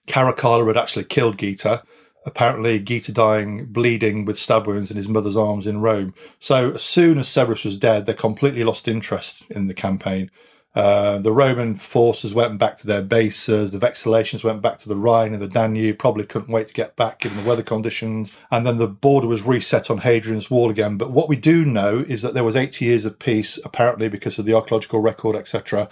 Caracalla 0.07 0.65
had 0.67 0.77
actually 0.77 1.05
killed 1.05 1.37
Geta 1.37 1.83
apparently 2.25 2.77
Geta 2.77 3.13
dying 3.13 3.65
bleeding 3.65 4.25
with 4.25 4.37
stab 4.37 4.67
wounds 4.67 4.91
in 4.91 4.97
his 4.97 5.07
mother's 5.07 5.37
arms 5.37 5.65
in 5.65 5.79
Rome. 5.79 6.13
So 6.39 6.71
as 6.71 6.83
soon 6.83 7.19
as 7.19 7.29
Severus 7.29 7.63
was 7.63 7.77
dead, 7.77 8.05
they 8.05 8.13
completely 8.13 8.65
lost 8.65 8.89
interest 8.89 9.49
in 9.49 9.67
the 9.67 9.73
campaign. 9.73 10.29
Uh, 10.77 11.17
the 11.17 11.31
Roman 11.31 11.73
forces 11.73 12.35
went 12.35 12.59
back 12.59 12.77
to 12.77 12.85
their 12.85 13.01
bases. 13.01 13.71
The 13.71 13.79
vexillations 13.79 14.43
went 14.43 14.61
back 14.61 14.77
to 14.77 14.87
the 14.87 14.95
Rhine 14.95 15.33
and 15.33 15.41
the 15.41 15.47
Danube. 15.47 15.97
Probably 15.97 16.23
couldn't 16.23 16.53
wait 16.53 16.67
to 16.67 16.73
get 16.75 16.95
back 16.95 17.21
given 17.21 17.41
the 17.41 17.49
weather 17.49 17.63
conditions. 17.63 18.37
And 18.51 18.63
then 18.63 18.77
the 18.77 18.87
border 18.87 19.25
was 19.25 19.41
reset 19.41 19.89
on 19.89 19.97
Hadrian's 19.97 20.51
Wall 20.51 20.69
again. 20.69 20.95
But 20.95 21.09
what 21.09 21.29
we 21.29 21.35
do 21.35 21.65
know 21.65 22.05
is 22.07 22.21
that 22.21 22.35
there 22.35 22.43
was 22.43 22.55
80 22.55 22.85
years 22.85 23.05
of 23.05 23.17
peace, 23.17 23.57
apparently 23.65 24.07
because 24.07 24.37
of 24.37 24.45
the 24.45 24.53
archaeological 24.53 24.99
record, 24.99 25.35
etc 25.35 25.89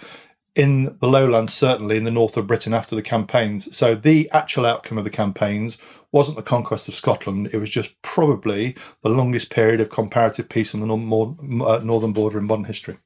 in 0.54 0.96
the 1.00 1.06
lowlands, 1.06 1.52
certainly 1.52 1.98
in 1.98 2.04
the 2.04 2.10
north 2.10 2.34
of 2.38 2.46
Britain 2.46 2.72
after 2.72 2.96
the 2.96 3.02
campaigns. 3.02 3.76
So 3.76 3.94
the 3.94 4.30
actual 4.30 4.64
outcome 4.64 4.96
of 4.96 5.04
the 5.04 5.10
campaigns 5.10 5.76
wasn't 6.12 6.38
the 6.38 6.42
conquest 6.42 6.88
of 6.88 6.94
Scotland. 6.94 7.50
It 7.52 7.58
was 7.58 7.68
just 7.68 8.00
probably 8.00 8.74
the 9.02 9.10
longest 9.10 9.50
period 9.50 9.82
of 9.82 9.90
comparative 9.90 10.48
peace 10.48 10.74
on 10.74 10.80
the 10.80 10.86
uh, 11.62 11.80
northern 11.84 12.12
border 12.14 12.38
in 12.38 12.46
modern 12.46 12.64
history. 12.64 12.96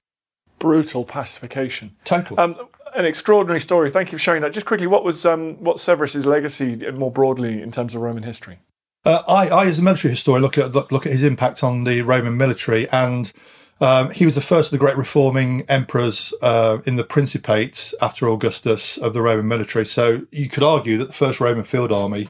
Brutal 0.61 1.05
pacification. 1.05 1.97
Total. 2.05 2.39
Um, 2.39 2.57
an 2.95 3.05
extraordinary 3.05 3.61
story. 3.61 3.91
Thank 3.91 4.13
you 4.13 4.19
for 4.19 4.23
sharing 4.23 4.43
that. 4.43 4.53
Just 4.53 4.67
quickly, 4.67 4.87
what 4.87 5.05
was 5.05 5.27
um, 5.27 5.57
what 5.57 5.81
Severus's 5.81 6.27
legacy 6.27 6.77
more 6.93 7.11
broadly 7.11 7.61
in 7.61 7.73
terms 7.73 7.95
of 7.95 8.03
Roman 8.03 8.23
history? 8.23 8.59
Uh, 9.05 9.23
I, 9.27 9.49
I, 9.49 9.67
as 9.67 9.79
a 9.79 9.83
military 9.83 10.13
historian, 10.13 10.43
look 10.43 10.59
at 10.59 10.73
look, 10.73 10.93
look 10.93 11.07
at 11.07 11.13
his 11.13 11.25
impact 11.25 11.65
on 11.65 11.85
the 11.85 12.03
Roman 12.03 12.37
military 12.37 12.89
and 12.91 13.33
um, 13.81 14.11
he 14.11 14.27
was 14.27 14.35
the 14.35 14.43
first 14.43 14.69
of 14.69 14.73
the 14.73 14.85
great 14.85 14.99
reforming 14.99 15.65
emperors 15.69 16.35
uh, 16.43 16.79
in 16.85 16.97
the 16.97 17.05
Principate 17.05 17.95
after 18.03 18.29
Augustus 18.29 18.99
of 18.99 19.15
the 19.15 19.23
Roman 19.23 19.49
military. 19.49 19.87
So 19.87 20.27
you 20.31 20.51
could 20.51 20.63
argue 20.63 20.99
that 20.99 21.07
the 21.07 21.15
first 21.15 21.41
Roman 21.41 21.65
field 21.65 21.91
army 21.91 22.29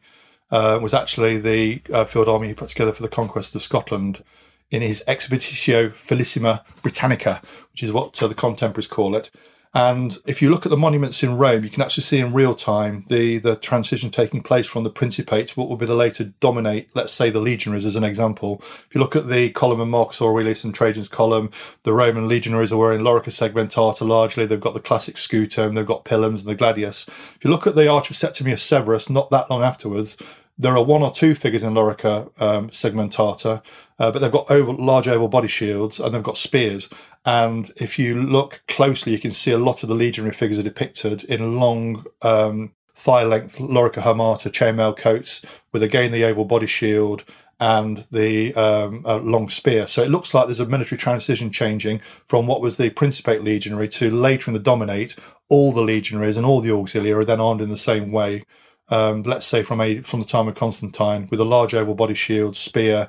uh, 0.52 0.78
was 0.80 0.94
actually 0.94 1.38
the 1.38 1.82
uh, 1.92 2.04
field 2.04 2.28
army 2.28 2.48
he 2.48 2.54
put 2.54 2.68
together 2.68 2.92
for 2.92 3.02
the 3.02 3.08
conquest 3.08 3.54
of 3.56 3.62
Scotland 3.62 4.22
in 4.70 4.82
his 4.82 5.02
Expeditio 5.06 5.90
Felicissima 5.90 6.64
Britannica, 6.82 7.42
which 7.72 7.82
is 7.82 7.92
what 7.92 8.22
uh, 8.22 8.28
the 8.28 8.34
contemporaries 8.34 8.86
call 8.86 9.16
it. 9.16 9.30
And 9.72 10.18
if 10.26 10.42
you 10.42 10.50
look 10.50 10.66
at 10.66 10.70
the 10.70 10.76
monuments 10.76 11.22
in 11.22 11.38
Rome, 11.38 11.62
you 11.62 11.70
can 11.70 11.82
actually 11.82 12.02
see 12.02 12.18
in 12.18 12.32
real 12.32 12.56
time 12.56 13.04
the, 13.06 13.38
the 13.38 13.54
transition 13.54 14.10
taking 14.10 14.42
place 14.42 14.66
from 14.66 14.82
the 14.82 14.90
Principate 14.90 15.46
to 15.46 15.54
what 15.54 15.68
will 15.68 15.76
be 15.76 15.86
the 15.86 15.94
later 15.94 16.24
dominate, 16.40 16.88
let's 16.94 17.12
say, 17.12 17.30
the 17.30 17.38
legionaries 17.38 17.84
as 17.84 17.94
an 17.94 18.02
example. 18.02 18.60
If 18.62 18.88
you 18.94 19.00
look 19.00 19.14
at 19.14 19.28
the 19.28 19.50
column 19.50 19.78
of 19.78 19.86
Marcus 19.86 20.20
Aurelius 20.20 20.64
and 20.64 20.74
Trajan's 20.74 21.08
column, 21.08 21.52
the 21.84 21.92
Roman 21.92 22.26
legionaries 22.26 22.72
are 22.72 22.78
wearing 22.78 23.02
lorica 23.02 23.30
segmentata 23.30 24.06
largely. 24.06 24.44
They've 24.44 24.58
got 24.58 24.74
the 24.74 24.80
classic 24.80 25.14
scutum, 25.14 25.76
they've 25.76 25.86
got 25.86 26.04
pilums 26.04 26.40
and 26.40 26.46
the 26.46 26.56
gladius. 26.56 27.06
If 27.06 27.44
you 27.44 27.50
look 27.50 27.68
at 27.68 27.76
the 27.76 27.88
Arch 27.88 28.10
of 28.10 28.16
Septimius 28.16 28.64
Severus, 28.64 29.08
not 29.08 29.30
that 29.30 29.50
long 29.50 29.62
afterwards, 29.62 30.16
there 30.60 30.76
are 30.76 30.84
one 30.84 31.02
or 31.02 31.10
two 31.10 31.34
figures 31.34 31.62
in 31.62 31.72
lorica 31.72 32.30
um, 32.40 32.68
segmentata, 32.68 33.62
uh, 33.98 34.10
but 34.10 34.18
they've 34.18 34.30
got 34.30 34.50
oval, 34.50 34.76
large 34.76 35.08
oval 35.08 35.28
body 35.28 35.48
shields 35.48 35.98
and 35.98 36.14
they've 36.14 36.22
got 36.22 36.36
spears. 36.36 36.90
And 37.24 37.70
if 37.76 37.98
you 37.98 38.22
look 38.22 38.62
closely, 38.68 39.12
you 39.12 39.18
can 39.18 39.32
see 39.32 39.52
a 39.52 39.58
lot 39.58 39.82
of 39.82 39.88
the 39.88 39.94
legionary 39.94 40.34
figures 40.34 40.58
are 40.58 40.62
depicted 40.62 41.24
in 41.24 41.58
long 41.58 42.04
um, 42.20 42.74
thigh 42.94 43.24
length 43.24 43.56
lorica 43.56 44.02
hamata 44.02 44.50
chainmail 44.50 44.94
coats 44.96 45.40
with 45.72 45.82
again 45.82 46.12
the 46.12 46.24
oval 46.24 46.44
body 46.44 46.66
shield 46.66 47.24
and 47.58 48.06
the 48.10 48.54
um, 48.54 49.02
long 49.04 49.48
spear. 49.48 49.86
So 49.86 50.02
it 50.02 50.10
looks 50.10 50.34
like 50.34 50.46
there's 50.46 50.60
a 50.60 50.66
military 50.66 50.98
transition 50.98 51.50
changing 51.50 52.00
from 52.26 52.46
what 52.46 52.60
was 52.60 52.76
the 52.76 52.90
Principate 52.90 53.42
legionary 53.42 53.88
to 53.90 54.10
later 54.10 54.50
in 54.50 54.54
the 54.54 54.60
Dominate. 54.60 55.16
All 55.50 55.72
the 55.72 55.82
legionaries 55.82 56.38
and 56.38 56.46
all 56.46 56.60
the 56.60 56.72
auxiliary 56.72 57.12
are 57.20 57.24
then 57.24 57.40
armed 57.40 57.60
in 57.60 57.68
the 57.68 57.76
same 57.76 58.12
way. 58.12 58.44
Um, 58.90 59.22
let's 59.22 59.46
say 59.46 59.62
from 59.62 59.80
a, 59.80 60.00
from 60.00 60.20
the 60.20 60.26
time 60.26 60.48
of 60.48 60.56
Constantine, 60.56 61.28
with 61.30 61.40
a 61.40 61.44
large 61.44 61.74
oval 61.74 61.94
body 61.94 62.14
shield, 62.14 62.56
spear, 62.56 63.08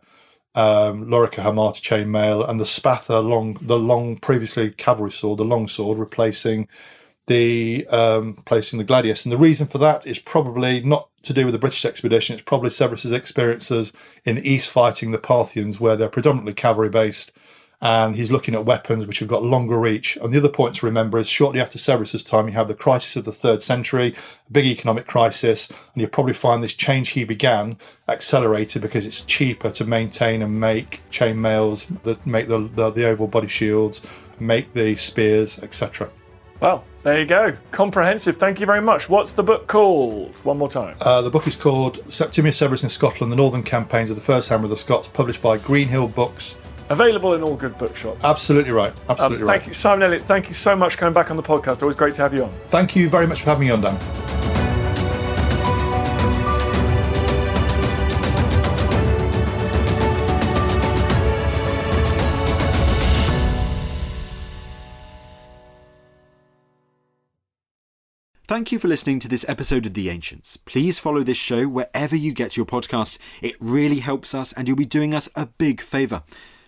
um, 0.53 1.05
Lorica 1.07 1.43
Hamata 1.43 1.81
chainmail, 1.81 2.47
and 2.47 2.59
the 2.59 2.65
Spatha 2.65 3.27
long, 3.27 3.57
the 3.61 3.79
long 3.79 4.17
previously 4.17 4.71
cavalry 4.71 5.11
sword, 5.11 5.39
the 5.39 5.45
long 5.45 5.67
sword, 5.67 5.97
replacing 5.97 6.67
the 7.27 7.87
um, 7.87 8.35
placing 8.45 8.77
the 8.79 8.85
gladius. 8.85 9.25
And 9.25 9.31
the 9.31 9.37
reason 9.37 9.67
for 9.67 9.77
that 9.77 10.05
is 10.05 10.19
probably 10.19 10.81
not 10.81 11.09
to 11.23 11.33
do 11.33 11.45
with 11.45 11.53
the 11.53 11.59
British 11.59 11.85
expedition. 11.85 12.33
It's 12.33 12.43
probably 12.43 12.69
Severus's 12.69 13.11
experiences 13.11 13.93
in 14.25 14.35
the 14.35 14.47
east 14.47 14.69
fighting 14.69 15.11
the 15.11 15.17
Parthians, 15.17 15.79
where 15.79 15.95
they're 15.95 16.09
predominantly 16.09 16.53
cavalry 16.53 16.89
based 16.89 17.31
and 17.81 18.15
he's 18.15 18.31
looking 18.31 18.53
at 18.53 18.65
weapons 18.65 19.07
which 19.07 19.19
have 19.19 19.27
got 19.27 19.43
longer 19.43 19.79
reach. 19.79 20.17
And 20.21 20.31
the 20.31 20.37
other 20.37 20.49
point 20.49 20.75
to 20.75 20.85
remember 20.85 21.17
is 21.17 21.27
shortly 21.27 21.59
after 21.59 21.77
Severus's 21.77 22.23
time, 22.23 22.47
you 22.47 22.53
have 22.53 22.67
the 22.67 22.75
crisis 22.75 23.15
of 23.15 23.25
the 23.25 23.31
third 23.31 23.61
century, 23.61 24.15
a 24.47 24.51
big 24.51 24.65
economic 24.65 25.07
crisis, 25.07 25.69
and 25.69 25.79
you'll 25.95 26.09
probably 26.09 26.33
find 26.33 26.63
this 26.63 26.73
change 26.73 27.09
he 27.09 27.23
began 27.23 27.77
accelerated 28.07 28.81
because 28.81 29.05
it's 29.05 29.23
cheaper 29.23 29.71
to 29.71 29.85
maintain 29.85 30.41
and 30.43 30.59
make 30.59 31.01
chain 31.09 31.39
mails 31.39 31.87
that 32.03 32.25
make 32.25 32.47
the, 32.47 32.69
the, 32.75 32.91
the 32.91 33.05
oval 33.05 33.27
body 33.27 33.47
shields, 33.47 34.01
make 34.39 34.71
the 34.73 34.95
spears, 34.95 35.57
etc. 35.59 36.09
Well, 36.59 36.83
there 37.01 37.19
you 37.19 37.25
go. 37.25 37.57
Comprehensive. 37.71 38.37
Thank 38.37 38.59
you 38.59 38.67
very 38.67 38.81
much. 38.81 39.09
What's 39.09 39.31
the 39.31 39.41
book 39.41 39.65
called? 39.65 40.35
One 40.45 40.59
more 40.59 40.69
time. 40.69 40.95
Uh, 41.01 41.23
the 41.23 41.31
book 41.31 41.47
is 41.47 41.55
called 41.55 41.99
Septimius 42.13 42.57
Severus 42.57 42.83
in 42.83 42.89
Scotland, 42.89 43.31
the 43.31 43.35
Northern 43.35 43.63
Campaigns 43.63 44.11
of 44.11 44.15
the 44.15 44.21
First 44.21 44.47
Hammer 44.49 44.65
of 44.65 44.69
the 44.69 44.77
Scots, 44.77 45.07
published 45.07 45.41
by 45.41 45.57
Greenhill 45.57 46.07
Books 46.07 46.57
Available 46.91 47.33
in 47.35 47.41
all 47.41 47.55
good 47.55 47.77
bookshops. 47.77 48.21
Absolutely 48.21 48.73
right. 48.73 48.91
Um, 48.91 49.05
Absolutely 49.11 49.43
um, 49.43 49.47
right. 49.47 49.59
Thank 49.59 49.67
you, 49.67 49.73
Simon 49.73 50.03
Elliott. 50.03 50.23
Thank 50.23 50.49
you 50.49 50.53
so 50.53 50.75
much 50.75 50.93
for 50.93 50.99
coming 50.99 51.13
back 51.13 51.31
on 51.31 51.37
the 51.37 51.43
podcast. 51.43 51.81
Always 51.81 51.95
great 51.95 52.13
to 52.15 52.21
have 52.21 52.33
you 52.33 52.43
on. 52.43 52.53
Thank 52.67 52.97
you 52.97 53.09
very 53.09 53.25
much 53.25 53.39
for 53.39 53.45
having 53.51 53.67
me 53.67 53.73
on, 53.73 53.79
Dan. 53.79 53.97
Thank 68.47 68.73
you 68.73 68.79
for 68.79 68.89
listening 68.89 69.19
to 69.19 69.29
this 69.29 69.45
episode 69.47 69.85
of 69.85 69.93
The 69.93 70.09
Ancients. 70.09 70.57
Please 70.57 70.99
follow 70.99 71.23
this 71.23 71.37
show 71.37 71.69
wherever 71.69 72.17
you 72.17 72.33
get 72.33 72.57
your 72.57 72.65
podcasts. 72.65 73.17
It 73.41 73.55
really 73.61 73.99
helps 73.99 74.35
us, 74.35 74.51
and 74.51 74.67
you'll 74.67 74.75
be 74.75 74.83
doing 74.83 75.15
us 75.15 75.29
a 75.37 75.45
big 75.45 75.79
favour. 75.79 76.23